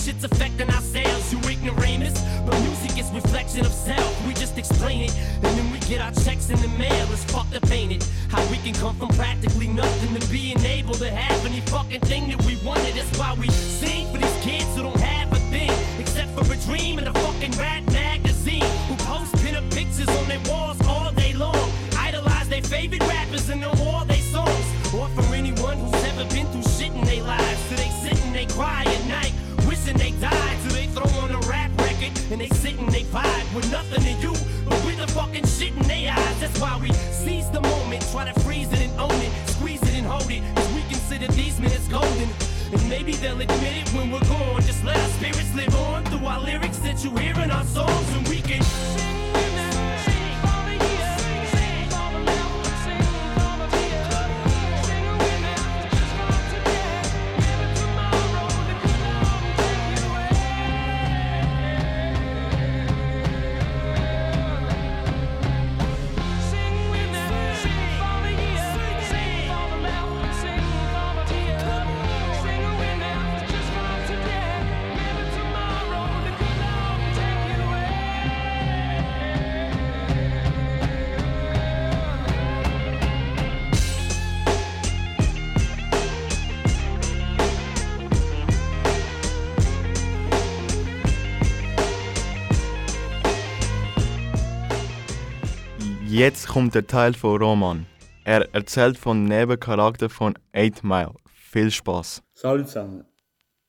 [96.26, 97.86] Jetzt kommt der Teil von Roman.
[98.24, 101.14] Er erzählt von Nebencharakter von 8 Mile.
[101.36, 102.24] Viel Spaß.
[102.34, 103.04] Salut zusammen.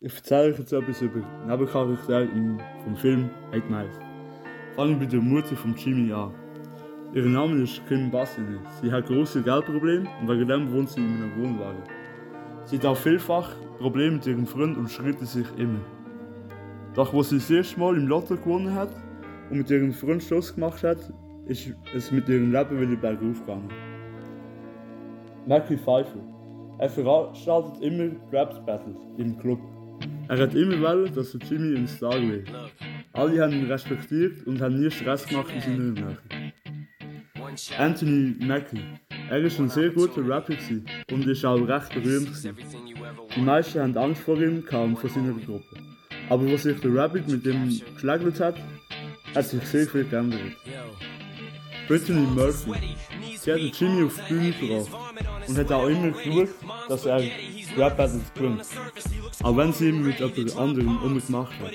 [0.01, 3.99] Ich erzähle euch jetzt etwas über die Nebencharaktere im- vom Film 8 Miles.
[4.75, 6.33] Fangen wir bei der Mutter von Jimmy an.
[7.13, 8.59] Ihr Name ist Kim Bassine.
[8.81, 11.83] Sie hat große Geldprobleme und wegen dem wohnt sie in einem Wohnwagen.
[12.65, 15.81] Sie hat auch vielfach Probleme mit ihrem Freund und streitet sich immer.
[16.95, 18.93] Doch als sie das erste Mal im Lotto gewonnen hat
[19.51, 21.13] und mit ihrem Freund Schluss gemacht hat,
[21.47, 23.71] ist es mit ihrem Leben wieder bergauf gegangen.
[25.47, 26.21] Mackie Pfeiffer.
[26.79, 29.61] Er veranstaltet immer Raps Battles im Club.
[30.29, 32.49] Er hat immer wollen, dass der Jimmy ein Star wird.
[33.13, 36.19] Alle haben ihn respektiert und haben nie Stress gemacht in seiner Nähe.
[37.79, 38.83] Anthony Mackie.
[39.31, 40.55] Er ist ein sehr guter Rapper
[41.11, 42.27] und ist auch recht berühmt.
[42.27, 42.57] Gewesen.
[43.35, 45.77] Die meisten haben Angst vor ihm und vor seiner Gruppe.
[46.29, 48.57] Aber was sich der Rabbit mit ihm geschlägelt hat,
[49.35, 50.41] hat sich sehr viel geändert.
[51.87, 52.97] Brittany Murphy.
[53.39, 54.91] Sie hat den Jimmy auf Bühne gebracht
[55.49, 56.49] und auch immer geschaut,
[56.89, 57.23] dass er
[57.77, 58.23] Rap Battles.
[59.43, 61.73] Auch wenn sie mit jemand anderem umgemacht hat.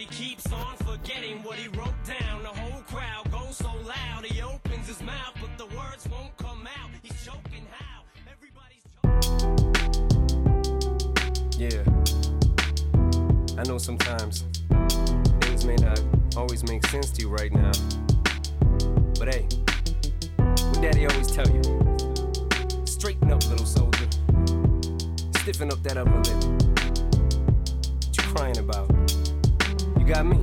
[11.57, 11.83] Yeah.
[13.59, 14.45] I know sometimes
[15.41, 16.01] things may not
[16.35, 17.71] always make sense to you right now.
[19.19, 19.45] But hey,
[20.81, 21.61] daddy always tell you?
[22.85, 24.07] Straighten up, little soldier.
[25.37, 26.43] Stiffen up that upper lip.
[28.07, 28.89] What you crying about?
[29.99, 30.39] You got me.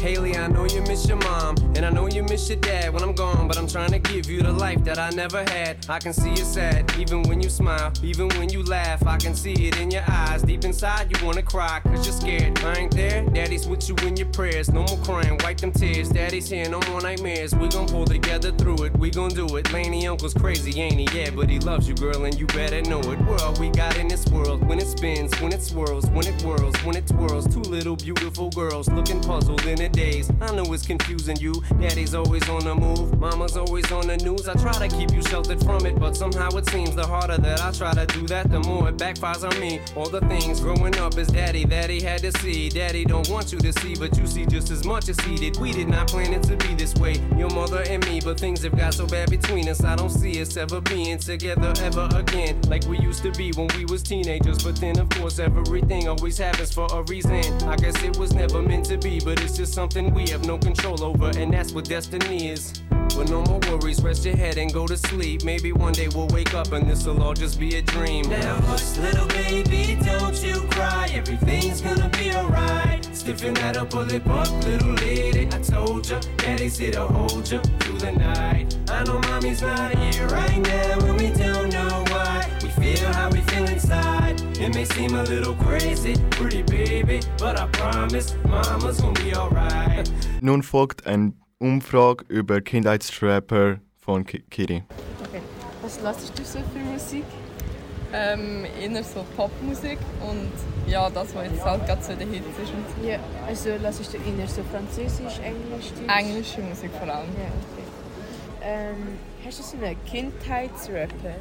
[0.00, 3.02] Haley, I know you miss your mom, and I know you miss your dad when
[3.02, 5.84] I'm gone, but I'm trying to give you the life that I never had.
[5.88, 9.04] I can see you sad, even when you smile, even when you laugh.
[9.06, 10.42] I can see it in your eyes.
[10.42, 12.60] Deep inside, you wanna cry, cause you're scared.
[12.60, 14.70] I ain't there, daddy's with you in your prayers.
[14.70, 16.10] No more crying, wipe them tears.
[16.10, 17.52] Daddy's here, no more nightmares.
[17.54, 18.52] We gon' pull together
[19.18, 19.72] gon' do it.
[19.72, 21.18] Laney uncle's crazy, ain't he?
[21.18, 23.18] Yeah, but he loves you, girl, and you better know it.
[23.42, 24.64] All we got in this world.
[24.68, 27.52] When it spins, when it swirls, when it whirls, when it twirls.
[27.52, 30.30] Two little beautiful girls looking puzzled in a daze.
[30.40, 31.52] I know it's confusing you.
[31.80, 34.46] Daddy's always on the move, mama's always on the news.
[34.46, 37.60] I try to keep you sheltered from it, but somehow it seems the harder that
[37.60, 39.80] I try to do that, the more it backfires on me.
[39.96, 42.68] All the things growing up is daddy that he had to see.
[42.68, 45.56] Daddy don't want you to see, but you see just as much as he did.
[45.58, 48.62] We did not plan it to be this way, your mother and me, but things
[48.62, 49.82] have got so bad between us.
[49.84, 53.68] I don't see us ever being together ever again, like we used to be when
[53.76, 54.62] we was teenagers.
[54.62, 57.42] But then, of course, everything always happens for a reason.
[57.64, 60.58] I guess it was never meant to be, but it's just something we have no
[60.58, 62.82] control over, and that's what destiny is.
[63.18, 65.42] But no more worries, rest your head and go to sleep.
[65.42, 68.28] Maybe one day we'll wake up and this'll all just be a dream.
[68.28, 71.08] Now, hush, little baby, don't you cry.
[71.12, 73.04] Everything's gonna be alright.
[73.12, 75.48] Stiffen that upper lip up, little lady.
[75.48, 78.78] I told ya, daddy's here to hold ya through the night.
[78.88, 82.48] I know mommy's not here right now, and we don't know why.
[82.62, 84.40] We feel how we feel inside.
[84.60, 90.08] It may seem a little crazy, pretty baby, but I promise mama's gonna be alright.
[90.40, 94.84] Nun folgt eine Umfrage über Kindheitstrapper von Ki Kiri.
[95.26, 95.42] Okay.
[95.82, 97.24] Was hörst du so für Musik?
[98.12, 100.52] Ähm, eher so Popmusik und
[100.90, 102.72] ja, das, was jetzt halt gerade so der Hit ist.
[102.72, 106.16] Und Ja, also lass ich eher so Französisch, Englisch, Deutsch?
[106.16, 107.28] Englische Musik vor allem.
[107.36, 107.84] Ja, okay.
[108.62, 111.34] Ähm, hast du so einen Kindheitsrapper?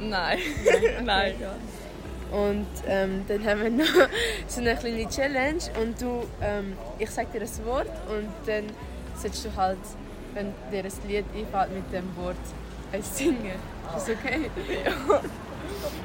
[0.00, 0.38] Nein.
[0.64, 1.42] Nein, Nein, okay.
[1.42, 2.36] ja.
[2.36, 4.08] Und ähm, dann haben wir noch
[4.48, 8.64] so eine kleine Challenge und du, ähm, ich sag dir ein Wort und dann
[9.14, 9.78] sollst du halt,
[10.34, 12.36] wenn dir ein Lied einfällt mit dem Wort,
[12.92, 13.58] eins singen.
[13.96, 14.50] Ist okay?
[14.84, 15.20] Ja.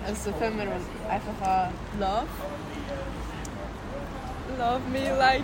[0.06, 1.74] Also fangen wir einfach an.
[2.00, 2.28] Love.
[4.58, 5.44] Love me like.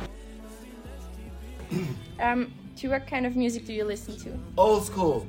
[2.19, 4.29] Um, to what kind of music do you listen to?
[4.55, 5.25] Old school.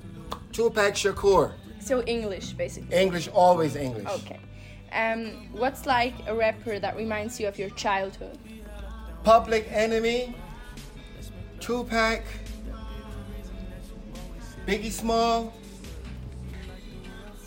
[0.52, 1.52] Tupac Shakur.
[1.80, 2.94] So English, basically.
[2.94, 4.06] English, always English.
[4.06, 4.38] Okay.
[4.92, 8.38] Um, what's like a rapper that reminds you of your childhood?
[9.24, 10.34] Public Enemy.
[11.64, 12.22] Tupac.
[14.66, 15.50] Biggie Small.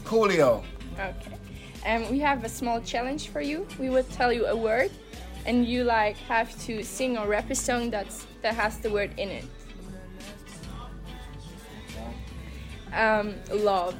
[0.04, 0.64] Coolio.
[1.00, 1.38] Okay.
[1.86, 3.68] Um, we have a small challenge for you.
[3.78, 4.90] We will tell you a word,
[5.46, 9.12] and you like have to sing or rap a song that's that has the word
[9.18, 9.46] in it.
[12.94, 13.96] Um, love.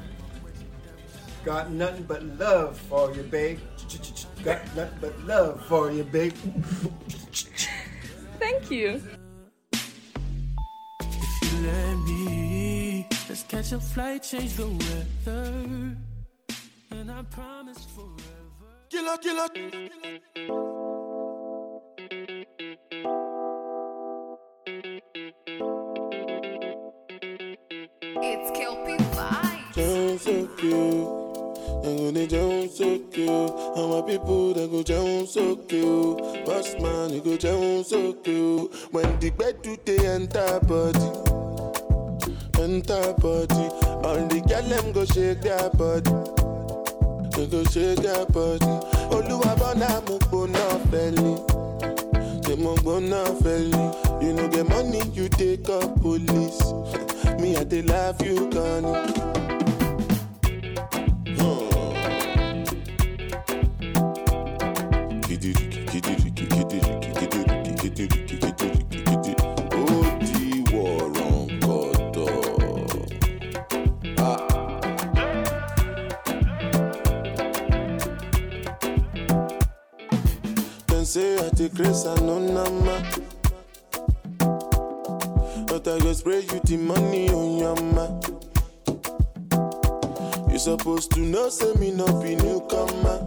[1.44, 3.60] Got nothing but love for you, babe.
[4.42, 6.34] Got nothing but love for you, babe.
[8.40, 9.00] Thank you.
[11.58, 15.96] If you let me, let's catch a flight, change the weather.
[16.90, 18.18] And I promise forever.
[18.90, 19.48] Killer, killer.
[28.20, 29.74] It's Kelpie Vibes.
[29.74, 31.28] Down so cute.
[31.82, 33.50] They go they down so cute.
[33.76, 36.18] How my people they go down so cute.
[36.44, 38.72] Boss man they go down so cute.
[38.92, 41.37] When the bed do they enter body,
[42.60, 43.68] enter body.
[44.04, 46.10] All the girl them go shake their body.
[47.36, 48.66] They go shake their body.
[49.14, 51.34] Oluwa bona mo gbona feli.
[52.44, 54.22] Say mo gbona feli.
[54.22, 56.72] You know get money you take up police.
[57.40, 59.37] Me I dey love you gone.
[81.58, 83.02] Take grace and no nama.
[85.66, 88.06] But I go spray you the money on your ma.
[90.52, 93.18] You supposed to know, say me not be newcomer.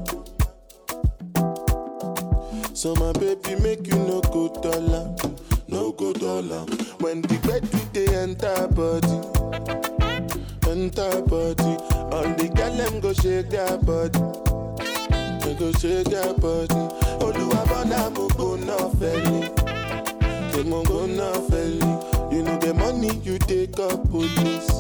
[2.74, 5.14] So my baby make you no go dollar,
[5.68, 6.66] no go dollar.
[7.02, 9.20] When the bed do they enter body,
[10.72, 11.76] enter body.
[12.16, 14.20] All the girl them go shake their body,
[15.44, 17.11] they go shake their body.
[17.22, 19.50] Oluwa bona mo no felly,
[20.52, 22.12] they mo no felly.
[22.36, 24.72] You know the money you take up police.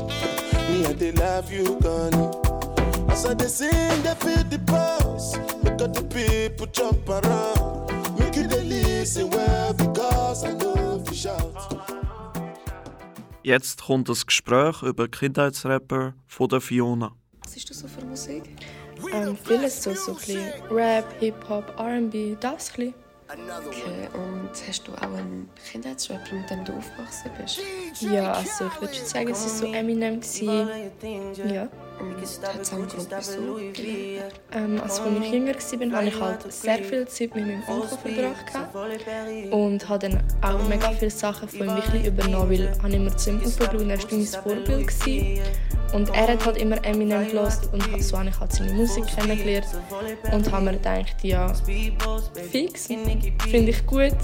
[0.69, 2.13] Me and they love you gone.
[3.11, 5.37] As I they sing, they feel the pulse.
[5.63, 7.91] Make all the people jump around.
[8.17, 11.55] Make you they listen well because I if you shout.
[13.43, 17.11] Jetzt kommt das Gespräch über Kindheitsrapper von der Fiona.
[17.43, 18.43] Was ist das so für Musik?
[19.13, 22.93] Ähm, vieles so, so ein bisschen Rap, Hip-Hop, R&B, das ein.
[23.67, 27.61] Okay, und hast du auch einen Kindheitsrapper, mit dem du aufgewachsen bist?
[28.01, 30.19] Ja, also ich würde sagen, es war so Eminem.
[30.19, 30.69] Gewesen.
[31.49, 31.69] Ja.
[32.01, 33.59] Und hat es auch einen Grund, wieso?
[34.53, 39.51] Ähm, als ich jünger war, hatte ich halt sehr viel Zeit mit meinem Onkel verbracht.
[39.51, 43.15] Und habe dann auch mega viele Sachen von ihm wirklich übernommen, weil ich habe immer
[43.15, 44.87] zu ihm aufgeschaut und er war mein Vorbild.
[44.87, 45.39] Gewesen.
[45.93, 49.67] Und er hat halt immer Eminem gehört und so habe ich halt seine Musik kennengelernt.
[50.31, 51.53] Und habe mir gedacht, ja,
[52.51, 54.15] fix, finde ich gut.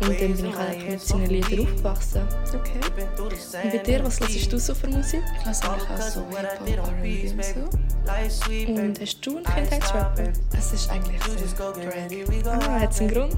[0.00, 2.22] Und dann bin ich eigentlich mit seinen Liedern aufgewachsen.
[2.48, 2.80] Okay.
[3.22, 5.22] Und bei dir, was hörst du so für Musik?
[5.38, 7.60] Ich lasse eigentlich auch so Hip-Hop, R&B und so.
[7.60, 10.32] Und hast du einen Kindheitsrapper?
[10.56, 12.48] Es ist eigentlich so Drake.
[12.50, 13.36] Ah, hat es einen Grund?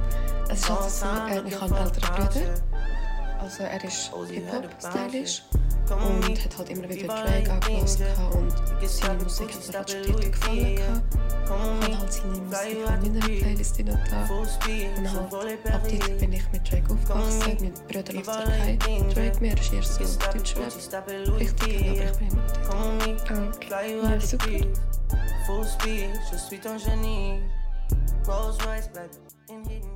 [0.48, 2.75] Es ist halt so, äh, ich habe einen älteren Bruder.
[3.46, 5.42] Also er ist Hip-Hop-stylisch
[5.88, 8.52] und hat halt immer wieder Drake angelassen und
[8.88, 10.80] seine Musik hat mir halt dort gefallen.
[11.48, 14.22] habe halt seine Musik in meiner Playlist drin da.
[14.28, 17.56] Und halt, ab dort bin ich mit Drake aufgewachsen.
[17.60, 21.08] Mein Bruder lässt zwar kein Drake mehr, ist eher so Deutschrap.
[21.38, 23.54] Richtig, aber ich bin immer dort.
[23.54, 24.66] Okay, ja super.
[25.46, 27.40] Full speed, je suis ton génie.
[28.26, 29.18] Rolls Royce, baby,
[29.48, 29.95] in hidden.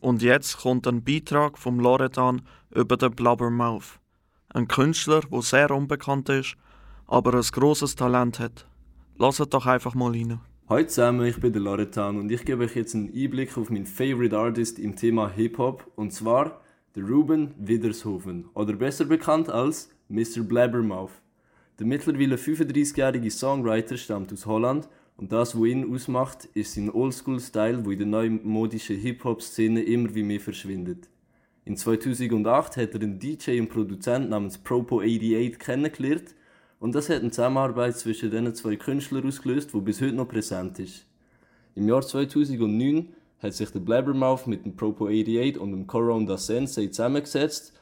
[0.00, 2.42] Und jetzt kommt ein Beitrag vom Loredan
[2.74, 4.00] über den Blubbermouth.
[4.48, 6.56] Ein Künstler, der sehr unbekannt ist,
[7.06, 8.66] aber ein grosses Talent hat.
[9.18, 10.40] Lasst doch einfach mal rein.
[10.70, 13.86] Hallo zusammen, ich bin der Loretan und ich gebe euch jetzt einen Einblick auf meinen
[13.86, 16.60] Favorite Artist im Thema Hip-Hop und zwar
[16.96, 20.42] der Ruben Widershoven oder besser bekannt als Mr.
[20.42, 21.10] Blabbermouth.
[21.78, 24.88] Der mittlerweile 35-jährige Songwriter stammt aus Holland
[25.20, 30.22] und das, was ihn ausmacht, ist sein Oldschool-Style, wo in der neumodischen Hip-Hop-Szene immer wie
[30.22, 31.10] mehr verschwindet.
[31.66, 36.34] In 2008 hat er einen DJ und Produzent namens Propo88 kennengelernt
[36.78, 40.78] und das hat eine Zusammenarbeit zwischen diesen zwei Künstlern ausgelöst, die bis heute noch präsent
[40.78, 41.04] ist.
[41.74, 43.10] Im Jahr 2009
[43.40, 47.74] hat sich der Blabbermouth mit dem Propo88 und dem Coron Sensei zusammengesetzt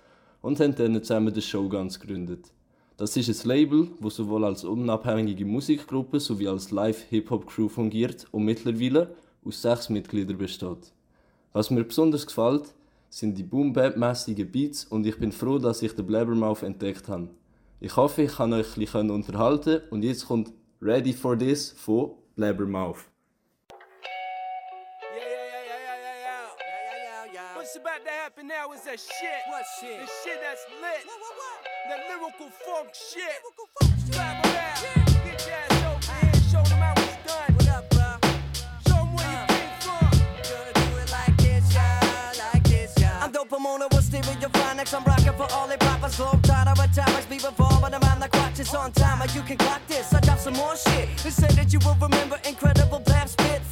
[0.42, 2.50] und haben dann zusammen den Showguns gegründet.
[2.98, 9.14] Das ist ein Label, das sowohl als unabhängige Musikgruppe sowie als Live-Hip-Hop-Crew fungiert und mittlerweile
[9.44, 10.92] aus sechs Mitgliedern besteht.
[11.52, 12.74] Was mir besonders gefällt,
[13.08, 17.28] sind die boom-bap-mässigen Beats und ich bin froh, dass ich den Blabbermouth entdeckt habe.
[17.78, 22.16] Ich hoffe, ich kann euch ein bisschen unterhalten und jetzt kommt Ready for This von
[22.34, 23.04] Blabbermouth.
[28.72, 29.40] To happen now is that shit.
[29.48, 30.00] What shit?
[30.00, 31.04] The shit that's lit.
[31.88, 34.12] That lyrical funk shit.
[34.12, 35.04] Clap around.
[35.24, 36.42] Get your ass over here.
[36.50, 37.54] Show them how it's done.
[37.54, 38.30] What up, bro?
[38.86, 39.46] Show them where you uh.
[39.46, 40.10] came from.
[40.48, 42.38] Gonna do it like this, y'all.
[42.38, 44.94] Like I'm dope, I'm on it with stereophonics.
[44.94, 47.26] I'm rocking for all the poppers, globe trotter atomics.
[47.26, 49.22] Be before, but I'm on the clock just on time.
[49.22, 50.12] And you can clock this.
[50.14, 51.08] I got some more shit.
[51.24, 53.62] They say that you will remember incredible blast spit.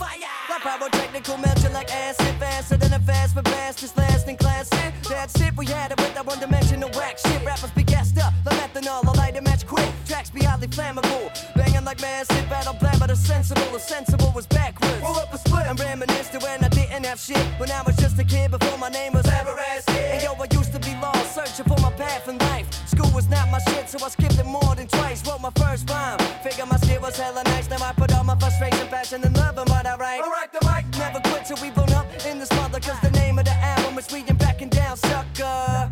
[0.67, 2.35] Like pyrotechnical melting like acid.
[2.41, 4.69] Faster than a fast, but fast is last in class.
[4.73, 4.95] It.
[5.09, 7.45] That's it, we had it with that one dimensional whack shit.
[7.47, 9.89] Rappers be gassed up, the methanol, I light a match quick.
[10.07, 11.31] Tracks be highly flammable.
[11.55, 15.01] Banging like massive battle plan, but a sensible, a sensible was backwards.
[15.03, 15.67] Roll up a split.
[15.71, 17.45] I'm reminiscing when I didn't have shit.
[17.59, 19.89] When I was just a kid before my name was Everest.
[19.91, 22.67] And yo, I used to be lost, searching for my path in life.
[22.89, 25.27] School was not my shit, so I skipped it more than twice.
[25.27, 26.19] Wrote my first rhyme.
[26.43, 27.71] Figure my skill was hella nice.
[27.71, 30.23] Now I put all my frustration, passion, and love in what I write.
[30.23, 30.85] Alright, the mic.
[30.99, 33.99] Never quit till we blown up in this mother, cause the name of the album
[33.99, 35.91] is Reading Backing Down, sucker.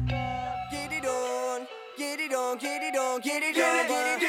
[0.70, 1.66] Get it on,
[1.98, 4.23] get it on, get it on, get it on, get it, let's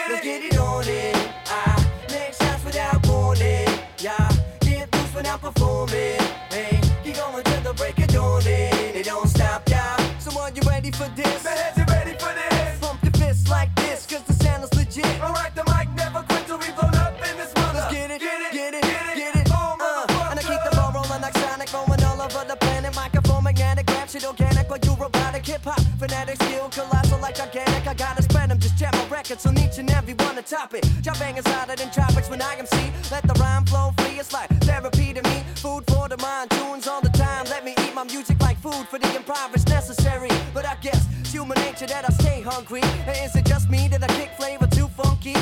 [25.98, 27.88] fanatic, skill, colossal like gigantic.
[27.88, 30.74] I gotta spread them, just jam my records on each and every one to top
[30.74, 30.84] it.
[31.02, 32.78] Job bangers hotter than tropics when I MC.
[33.12, 35.44] Let the rhyme flow free, it's like therapy to me.
[35.56, 37.46] Food for the mind, tunes all the time.
[37.46, 40.30] Let me eat my music like food for the improvised necessary.
[40.54, 42.82] But I guess it's human nature that I stay hungry.
[43.08, 45.36] And is it just me that I kick flavor too funky?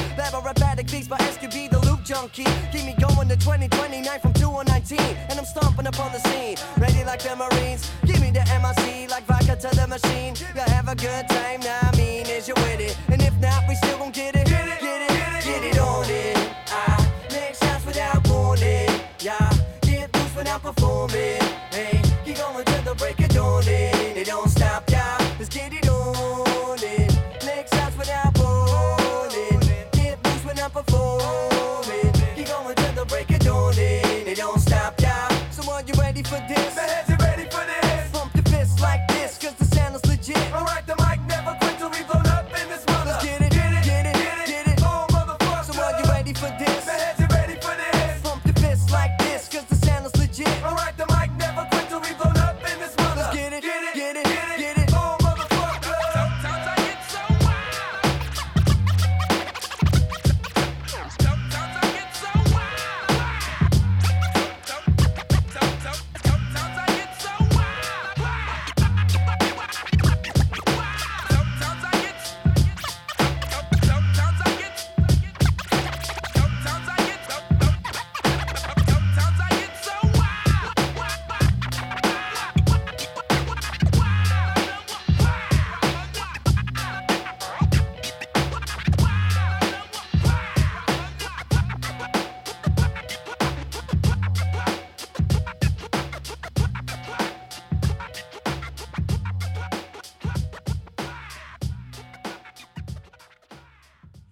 [0.43, 1.71] Rapatic beats by SQB,
[2.03, 2.43] junkie.
[2.71, 4.99] Keep me going to 2029 from 219.
[5.29, 7.89] And I'm stomping up on the scene, ready like the Marines.
[8.05, 10.35] Give me the MIC like vodka to the machine.
[10.55, 12.97] You have a good time, now I mean, is you with it?
[13.09, 14.32] And if not, we still it, get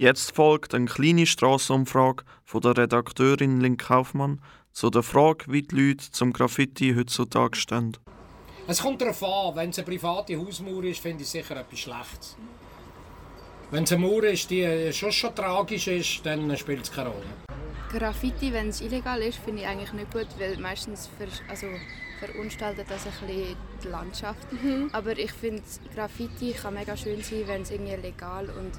[0.02, 4.42] Jetzt folgt eine kleine Strassenumfrage von der Redakteurin Lynn Kaufmann
[4.72, 7.96] zu der Frage, wie die Leute zum Graffiti heutzutage stehen.
[8.66, 12.36] Es kommt darauf an, wenn es eine private Hausmauer ist, finde ich sicher etwas Schlechtes.
[13.70, 17.28] Wenn es eine Mauer ist, die schon, schon tragisch ist, dann spielt es keine Rolle.
[17.92, 21.68] Graffiti, wenn es illegal ist, finde ich eigentlich nicht gut, weil meistens ver also
[22.20, 24.48] verunstaltet das ein bisschen die Landschaft.
[24.94, 25.62] Aber ich finde,
[25.94, 28.72] Graffiti kann mega schön sein, wenn es irgendwie legal und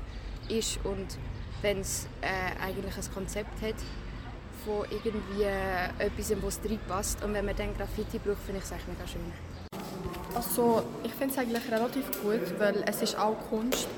[0.49, 1.19] ist und
[1.63, 3.77] wenn es äh, eigentlich ein Konzept hat
[4.65, 7.25] von irgendwie äh, etwas, wo es reinpasst.
[7.25, 9.21] Und wenn man dann Graffiti braucht, finde ich es eigentlich mega schön.
[10.35, 13.89] Also ich finde es eigentlich relativ gut, weil es ist auch Kunst.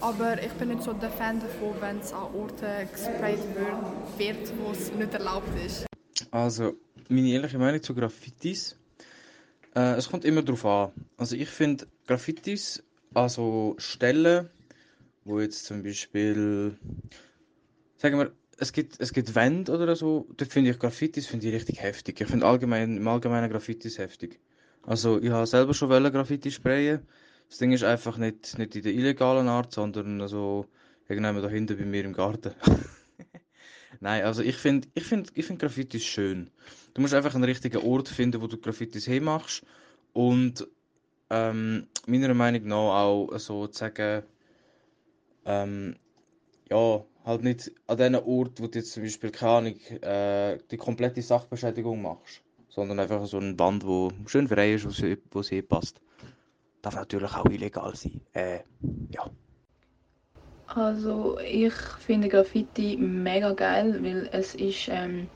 [0.00, 4.52] Aber ich bin nicht so der Fan davon, wenn es an Orten gesprayt wird, wird,
[4.58, 5.86] wo es nicht erlaubt ist.
[6.30, 6.74] Also,
[7.08, 8.76] meine ehrliche Meinung zu Graffitis.
[9.74, 10.92] Äh, es kommt immer darauf an.
[11.16, 12.82] Also ich finde Graffitis,
[13.14, 14.50] also Stellen,
[15.26, 16.78] wo jetzt zum Beispiel,
[17.98, 21.54] sagen wir, es gibt, es gibt Wände oder so, dort finde ich Graffitis finde ich
[21.54, 22.20] richtig heftig.
[22.20, 24.40] Ich finde allgemein, im Allgemeinen Graffitis heftig.
[24.82, 27.00] Also ich habe selber schon wollen Graffiti sprayen.
[27.48, 30.66] Das Ding ist einfach nicht, nicht in der illegalen Art, sondern also
[31.08, 32.54] irgendwann da hinten bei mir im Garten.
[34.00, 36.50] Nein, also ich finde ich find, ich find Graffitis schön.
[36.94, 39.64] Du musst einfach einen richtigen Ort finden, wo du Graffitis hinmachst.
[40.12, 40.66] Und
[41.30, 44.22] ähm, meiner Meinung nach auch so zu sagen,
[45.46, 45.96] ähm,
[46.70, 50.76] ja, halt nicht an dem Ort, wo du jetzt zum Beispiel, keine Ahnung, äh, die
[50.76, 52.42] komplette Sachbeschädigung machst.
[52.68, 54.86] Sondern einfach so ein Band, wo schön frei ist,
[55.30, 56.00] wo sie passt.
[56.82, 58.20] Darf natürlich auch illegal sein.
[58.34, 58.60] Äh,
[59.10, 59.30] ja.
[60.66, 65.28] Also ich finde Graffiti mega geil, weil es ist ähm,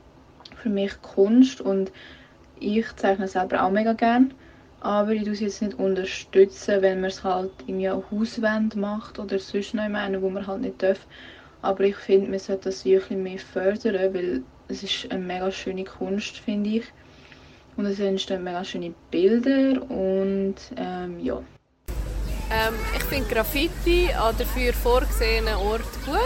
[0.55, 1.91] für mich Kunst und
[2.59, 4.33] ich zeichne selber auch mega gern.
[4.81, 9.37] Aber ich es jetzt nicht unterstützen, wenn man es halt irgendwie an Hauswände macht oder
[9.37, 10.99] sonst noch einen, wo man halt nicht darf.
[11.61, 15.83] Aber ich finde, man sollte das wirklich mehr fördern, weil es ist eine mega schöne
[15.83, 16.85] Kunst, finde ich.
[17.77, 21.37] Und es entstehen mega schöne Bilder und ähm, ja.
[22.51, 26.17] Ähm, ich finde Graffiti an dafür vorgesehenen Ort gut.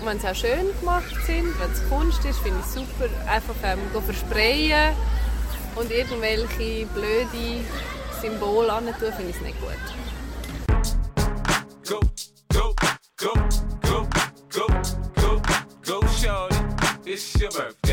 [0.00, 3.08] Und wenn sie auch schön gemacht sind, wenn es Kunst ist, finde ich super.
[3.26, 4.94] Einfach ähm, versprayen
[5.76, 7.64] und irgendwelche blöde
[8.20, 8.68] Symbole
[8.98, 9.70] tun, finde ich es nicht gut.
[11.86, 12.00] Go,
[12.52, 12.74] go,
[13.16, 13.32] go,
[13.82, 14.06] go,
[14.50, 14.66] go,
[15.16, 15.42] go,
[15.82, 16.56] go, shorty.
[17.06, 17.83] It's your birthday.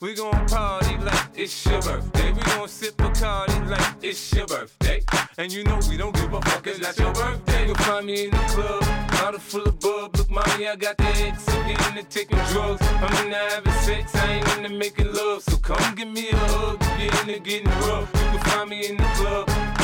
[0.00, 2.30] We gon' party like it's your birthday.
[2.30, 5.02] We gon' sip Bacardi like it's your birthday.
[5.36, 7.66] And you know we don't give a fuck, it's not your birthday.
[7.66, 8.80] You'll find me in the club,
[9.10, 10.16] bottle full of bub.
[10.16, 11.48] Look, mommy, I got the X.
[11.48, 12.80] I'm getting into taking drugs.
[12.80, 15.42] I'm into having sex, I ain't into making love.
[15.42, 18.08] So come give me a hug, you're into getting rough.
[18.14, 19.48] You can find me in the club,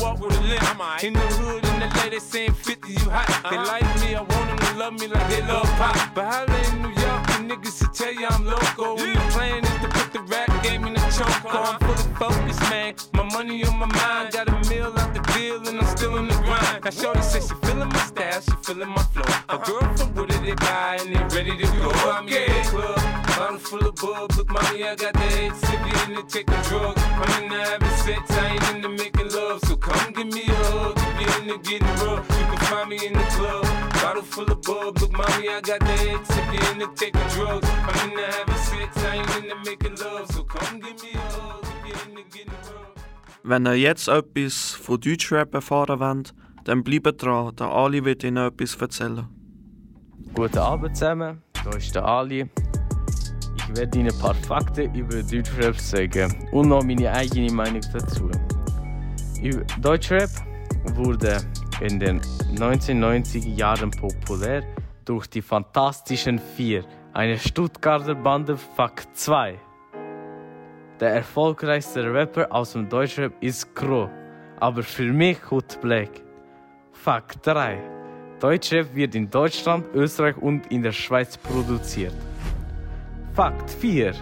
[0.00, 1.04] walk with a limp.
[1.04, 3.26] In the hood, in the lady saying 50, you hot.
[3.50, 3.66] They uh-huh.
[3.66, 6.14] like me, I want them to love me like they love pop.
[6.14, 9.00] But holla in New York, the niggas will tell you I'm local.
[9.00, 11.44] And the plan is to put the rap game in the choke.
[11.44, 11.78] I'm uh-huh.
[11.78, 12.94] fully focused, man.
[13.12, 16.28] My money on my mind, got a meal out the deal, and I'm still in
[16.28, 16.84] the grind.
[16.84, 19.30] Now, Shorty says she feeling my style, she feeling my flow.
[19.48, 21.90] A girl from Wooded, they buy, and they ready to go.
[22.10, 24.32] I'm in the club, bottle full of bub.
[24.36, 27.02] Look, mommy, I got the head sick, you into taking drugs.
[27.02, 29.60] I'm into having sex, I ain't into making love.
[29.64, 32.26] So come give me a hug, if you're into getting rough.
[32.38, 33.64] You can find me in the club,
[34.02, 34.98] bottle full of bub.
[35.00, 37.68] Look, mommy, I got the head sick, you into taking drugs.
[37.68, 40.30] I'm into having sex, I ain't into making love.
[40.32, 42.94] So come give me a hug, if you're into getting rough.
[43.42, 48.38] Wenn ihr jetzt etwas von Deutschrap erfahren wollt, dann bleibt dran, der Ali wird Ihnen
[48.38, 49.26] etwas erzählen.
[50.32, 52.48] Guten Abend zusammen, hier ist der Ali.
[53.68, 58.30] Ich werde Ihnen ein paar Fakten über Deutschrap sagen und noch meine eigene Meinung dazu.
[59.80, 60.30] Deutschrap
[60.94, 61.38] wurde
[61.80, 62.20] in den
[62.56, 64.62] 1990er Jahren populär
[65.04, 66.84] durch die Fantastischen Vier,
[67.14, 69.58] eine Stuttgarter Bande Fakt 2.
[71.00, 74.10] Der erfolgreichste Rapper aus dem Deutschrap ist Crow,
[74.60, 76.10] aber für mich Hood Black.
[76.92, 77.78] Fakt 3.
[78.40, 82.14] Deutschrap wird in Deutschland, Österreich und in der Schweiz produziert.
[83.34, 84.12] Fakt 4.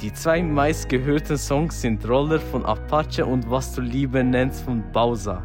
[0.00, 5.42] Die zwei meistgehörten Songs sind Roller von Apache und Was du Liebe nennst von Bowser.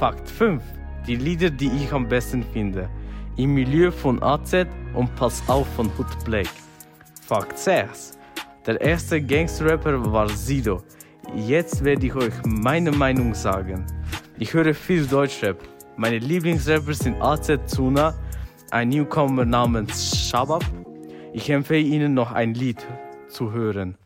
[0.00, 0.60] Fakt 5.
[1.06, 2.88] Die Lieder, die ich am besten finde.
[3.36, 6.48] im Milieu von AZ und Pass auf von Hood Black.
[7.24, 8.18] Fakt 6.
[8.66, 10.82] Der erste Gangster-Rapper war Sido.
[11.36, 13.86] Jetzt werde ich euch meine Meinung sagen.
[14.40, 15.56] Ich höre viel Deutschrap.
[15.96, 18.12] Meine Lieblingsrapper sind AZ Zuna,
[18.72, 20.64] ein Newcomer namens Shabab.
[21.34, 22.86] Ich empfehle Ihnen noch ein Lied
[23.28, 23.96] zu hören.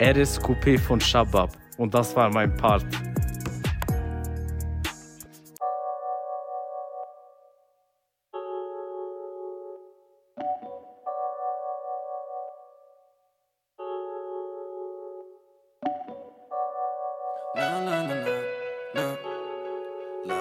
[0.00, 1.50] RS Coupé von Shabab.
[1.78, 2.84] Und das war mein Part.
[17.56, 18.14] La la la
[18.94, 19.06] la
[20.24, 20.38] la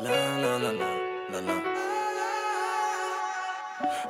[0.00, 0.70] la la la
[1.30, 1.93] la la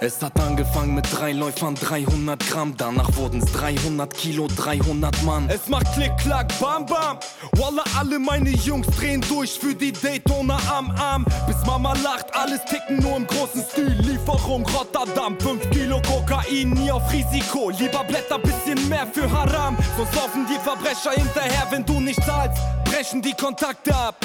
[0.01, 5.49] Es hat angefangen mit drei Läufern, 300 Gramm, danach wurden's 300 Kilo, 300 Mann.
[5.49, 7.19] Es macht Klick, Klack, Bam, Bam.
[7.53, 11.25] Wallah, alle meine Jungs drehen durch für die Daytona am Arm.
[11.47, 13.93] Bis Mama lacht, alles ticken nur im großen Stil.
[14.01, 17.71] Lieferung Rotterdam, 5 Kilo Kokain, nie auf Risiko.
[17.71, 19.77] Lieber Blätter, bisschen mehr für Haram.
[19.97, 22.61] Sonst laufen die Verbrecher hinterher, wenn du nicht zahlst.
[22.85, 24.17] Brechen die Kontakte ab.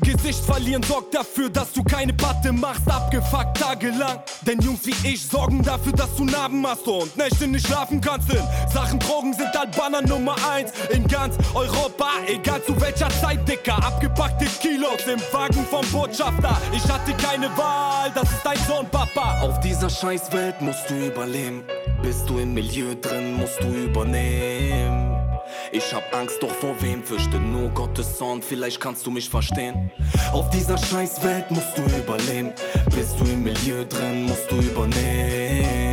[0.00, 4.22] Gesicht verlieren sorgt dafür, dass du keine Patte machst, abgefuckt tagelang.
[4.42, 8.32] Denn Jungs wie ich sorgen dafür, dass du Narben hast und Nächte nicht schlafen kannst.
[8.32, 8.42] Denn
[8.72, 13.76] Sachen Drogen sind Albaner Nummer eins in ganz Europa, egal zu welcher Zeit, Dicker.
[13.76, 16.56] Abgepackte Kilos im Wagen vom Botschafter.
[16.72, 19.40] Ich hatte keine Wahl, das ist dein Sohn, Papa.
[19.42, 21.64] Auf dieser Scheißwelt musst du überleben.
[22.02, 25.07] Bist du im Milieu drin, musst du übernehmen.
[25.70, 29.90] Ich hab Angst, doch vor wem fürchte nur Gottes Sohn, vielleicht kannst du mich verstehen.
[30.32, 32.52] Auf dieser Scheißwelt musst du überleben.
[32.94, 35.87] Bist du im Milieu drin, musst du übernehmen.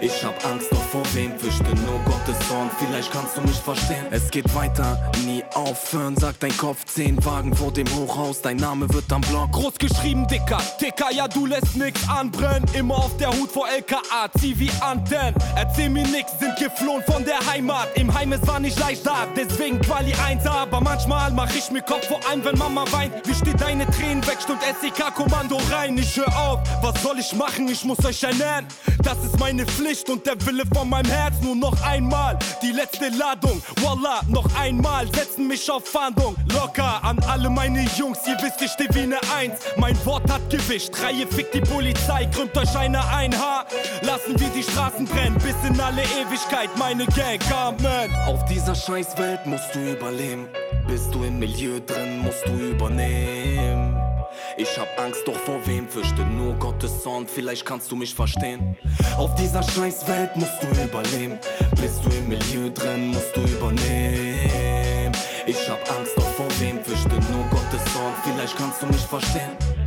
[0.00, 4.06] Ich hab Angst, doch vor wem fürchte nur Gottes Sohn, vielleicht kannst du mich verstehen.
[4.12, 8.88] Es geht weiter, nie aufhören, sagt dein Kopf, zehn Wagen vor dem Hochhaus, dein Name
[8.94, 9.50] wird am Block.
[9.50, 12.64] Groß geschrieben, Dicker, Dicker, ja du lässt nix anbrennen.
[12.74, 15.34] Immer auf der Hut vor LKA, zieh wie Antennen.
[15.56, 17.88] Erzähl mir nix, sind geflohen von der Heimat.
[17.96, 21.82] Im Heim, es war nicht leicht da, deswegen Quali 1 aber manchmal mach ich mir
[21.82, 23.14] Kopf vor allem, wenn Mama weint.
[23.26, 25.98] Wie steht deine Tränen weg, stimmt SEK-Kommando rein.
[25.98, 28.66] Ich hör auf, was soll ich machen, ich muss euch ernähren.
[29.02, 31.36] Das ist meine Pflicht und der Wille von meinem Herz.
[31.40, 33.62] Nur noch einmal, die letzte Ladung.
[33.80, 36.36] Wallah, noch einmal, setzen mich auf Fahndung.
[36.52, 39.60] Locker an alle meine Jungs, ihr wisst, ich steh wie ne Eins.
[39.76, 43.66] Mein Wort hat Gewicht, Reihe fickt die Polizei, krümmt euch einer ein Haar.
[44.02, 48.14] Lassen wir die Straßen brennen, bis in alle Ewigkeit, meine Gang, Amen.
[48.26, 50.48] Auf dieser Scheißwelt musst du überleben.
[50.86, 54.07] Bist du im Milieu drin, musst du übernehmen.
[54.56, 58.76] Ich hab Angst, doch vor wem fürchte nur Gottes Sohn, vielleicht kannst du mich verstehen.
[59.16, 61.38] Auf dieser Scheißwelt musst du überleben.
[61.80, 65.12] Bist du im Milieu drin, musst du übernehmen.
[65.46, 69.77] Ich hab Angst, doch vor wem fürchte nur Gottes Sohn, vielleicht kannst du mich verstehen.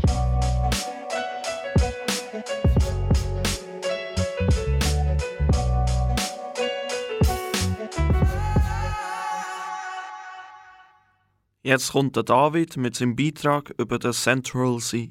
[11.64, 15.09] Jetzt kommt der David mit seinem Beitrag über den Central Sea.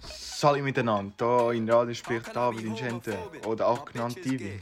[0.00, 4.58] Salut miteinander, hier in Radio spricht David Incente oder auch genannt TV.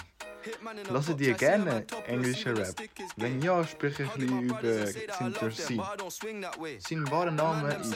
[0.90, 2.74] Lasst ihr gerne englische Rap?
[3.16, 5.80] Wenn ja, spreche ich über Sinter C.
[6.78, 7.94] Sein wahrer Name ist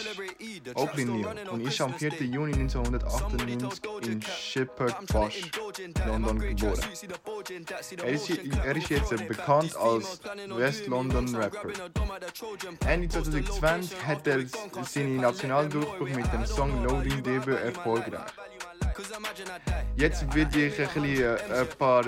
[0.74, 2.10] Oakley Neal und ist am 4.
[2.22, 5.50] Juni 1998 in Shepherd Bush,
[6.06, 6.80] London geboren.
[7.98, 11.68] Er ist, er ist jetzt bekannt als West London Rapper.
[12.86, 14.44] Ende 2020 hat er
[14.84, 18.32] seinen Nationaldurchbruch mit dem Song Loading DB erfolgreich.
[19.96, 22.04] Jetzt werde ich ein, bisschen, äh, ein paar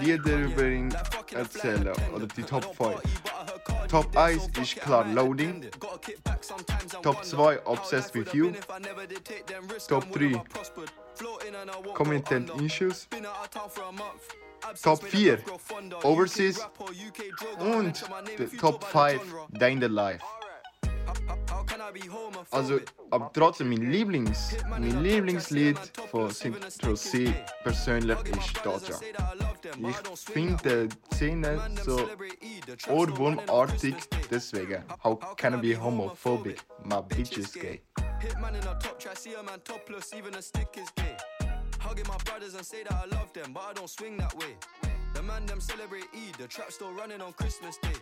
[0.00, 0.94] Lieder über ihn
[1.32, 3.00] erzählen, oder die Top 5.
[3.88, 5.66] Top 1 ist klar Loading.
[7.02, 8.52] Top 2 Obsessed with You.
[9.88, 10.42] Top 3
[11.94, 13.08] Committed Issues.
[14.82, 15.38] Top 4
[16.02, 16.60] Overseas.
[17.58, 18.04] Und
[18.60, 20.24] Top 5 Day in the Life.
[22.50, 22.80] Also,
[23.10, 25.78] aber trotzdem, mein, Lieblings, mein Lieblingslied
[26.10, 27.32] von Central C
[27.62, 28.98] persönlich ist Doja.
[29.78, 32.08] Ich finde die Szene so
[32.88, 33.94] ohrwurmartig,
[34.30, 34.84] deswegen.
[35.02, 36.58] How can I be homophobic?
[36.84, 37.80] My bitch is gay.
[38.20, 41.16] Hitman in a top try, see a man topless, even a stick is gay.
[41.80, 44.56] Hugging my brothers and say that I love them, but I don't swing that way.
[45.14, 47.94] The man them celebrate Eid, the trap still running on Christmas Day.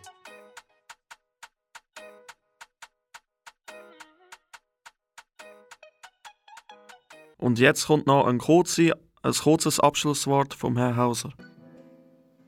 [7.37, 11.33] Und jetzt kommt noch ein, kurze, ein kurzes Abschlusswort vom Herrn Hauser.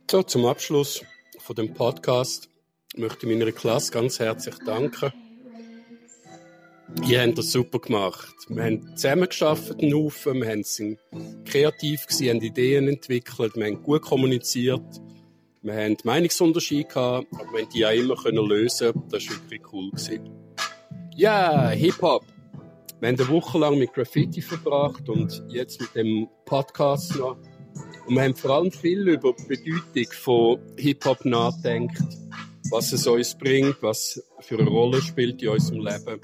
[0.09, 1.03] So, zum Abschluss
[1.37, 2.49] von dem Podcast
[2.95, 5.13] möchte ich meiner Klasse ganz herzlich danken.
[7.07, 8.35] Ihr habt das super gemacht.
[8.47, 10.97] Wir haben zusammengearbeitet, einen Haufen, wir sind
[11.45, 14.81] kreativ gewesen, haben Ideen entwickelt, wir haben gut kommuniziert,
[15.61, 18.93] wir haben Meinungsunterschiede gehabt, aber wir haben die auch immer können lösen.
[19.09, 19.91] Das war wirklich cool.
[21.15, 22.25] Ja, Hip-Hop.
[22.99, 27.37] Wir haben eine Woche lang mit Graffiti verbracht und jetzt mit dem Podcast noch.
[28.05, 31.97] Und wir haben vor allem viel über die Bedeutung von Hip-Hop nachgedacht,
[32.71, 36.19] was es uns bringt, was für eine Rolle spielt in unserem Leben.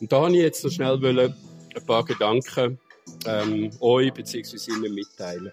[0.00, 1.34] Und da wollte ich jetzt noch schnell ein
[1.86, 2.78] paar Gedanken
[3.26, 4.72] ähm, euch bzw.
[4.72, 5.52] Ihnen mitteilen.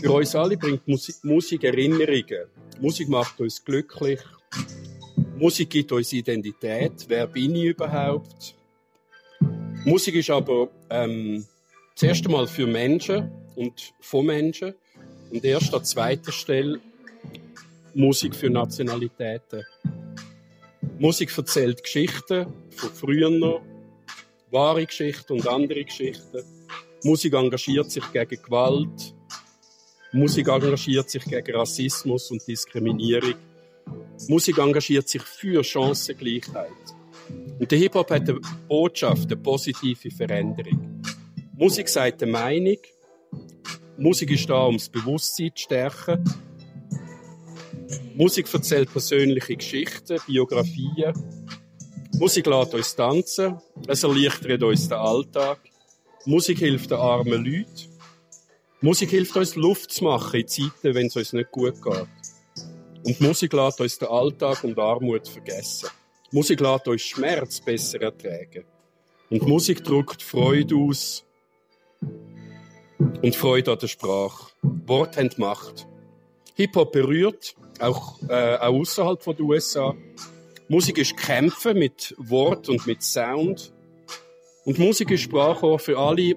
[0.00, 2.48] Für uns alle bringt Musik, Musik Erinnerungen.
[2.80, 4.18] Musik macht uns glücklich.
[5.38, 7.04] Musik gibt uns Identität.
[7.06, 8.56] Wer bin ich überhaupt?
[9.84, 11.44] Musik ist aber ähm,
[11.94, 14.74] zuerst einmal für Menschen und von Menschen
[15.30, 16.80] und erst an zweiter Stelle
[17.92, 19.62] Musik für Nationalitäten.
[20.98, 23.60] Musik erzählt Geschichten von früher
[24.50, 26.42] wahre Geschichten und andere Geschichten.
[27.02, 29.14] Musik engagiert sich gegen Gewalt.
[30.12, 33.34] Musik engagiert sich gegen Rassismus und Diskriminierung.
[34.28, 36.70] Musik engagiert sich für Chancengleichheit.
[37.58, 41.02] Und der Hip-Hop hat eine Botschaft, eine positive Veränderung.
[41.56, 42.78] Musik sagt eine Meinung.
[43.96, 46.24] Musik ist da, um das Bewusstsein zu stärken.
[48.16, 51.14] Musik erzählt persönliche Geschichten, Biografien.
[52.18, 53.58] Musik lässt uns tanzen.
[53.86, 55.58] Es erleichtert uns den Alltag.
[56.24, 57.66] Musik hilft den armen Leuten.
[58.80, 62.06] Musik hilft uns Luft zu machen in Zeiten, wenn es uns nicht gut geht.
[63.04, 65.88] Und Musik lässt uns den Alltag und Armut vergessen.
[66.34, 68.64] Musik lässt uns Schmerz besser ertragen.
[69.30, 71.24] Und Musik drückt Freude aus
[73.22, 74.50] und Freude an der Sprache.
[74.62, 75.86] Worte haben Macht.
[76.56, 79.94] Hip-Hop berührt, auch, äh, auch außerhalb den USA.
[80.66, 83.72] Musik ist Kämpfen mit Wort und mit Sound.
[84.64, 86.34] Und Musik ist Sprachrohr für alle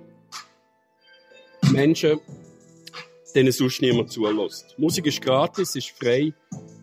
[1.71, 2.19] Menschen,
[3.33, 4.77] denen sonst niemand zulässt.
[4.77, 6.31] Musik ist gratis, ist frei,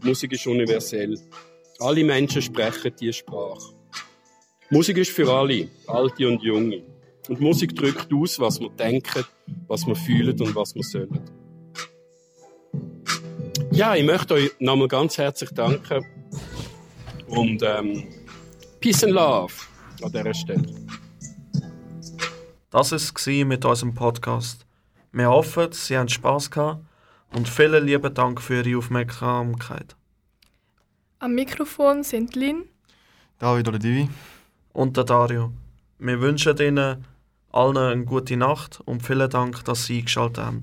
[0.03, 1.17] Musik ist universell.
[1.81, 3.75] Alle Menschen sprechen diese Sprache.
[4.71, 6.83] Musik ist für alle, alte und junge.
[7.29, 9.25] Und Musik drückt aus, was wir denken,
[9.67, 11.21] was wir fühlen und was wir sollen.
[13.73, 16.05] Ja, ich möchte euch nochmal ganz herzlich danken
[17.27, 18.05] und ähm,
[18.81, 19.53] Peace and Love
[20.03, 20.63] an dieser Stelle.
[22.71, 24.67] Das war es mit unserem Podcast.
[25.13, 26.85] Wir hoffen, Sie haben Spass gehabt
[27.33, 29.97] und vielen lieben Dank für Ihre Aufmerksamkeit.
[31.25, 32.65] Am Mikrofon sind Lin.
[33.39, 34.11] David oder Divi.
[34.75, 35.53] Und der Dario.
[35.99, 37.07] Wir wünschen Ihnen
[37.51, 40.61] allen eine gute Nacht und vielen Dank, dass Sie eingeschaltet haben.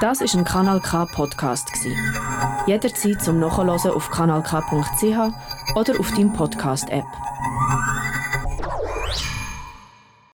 [0.00, 1.94] Das ist ein Kanal K Podcast gsi.
[2.66, 7.04] Jederzeit zum Nachhören auf kanalk.ch oder auf deinem Podcast App.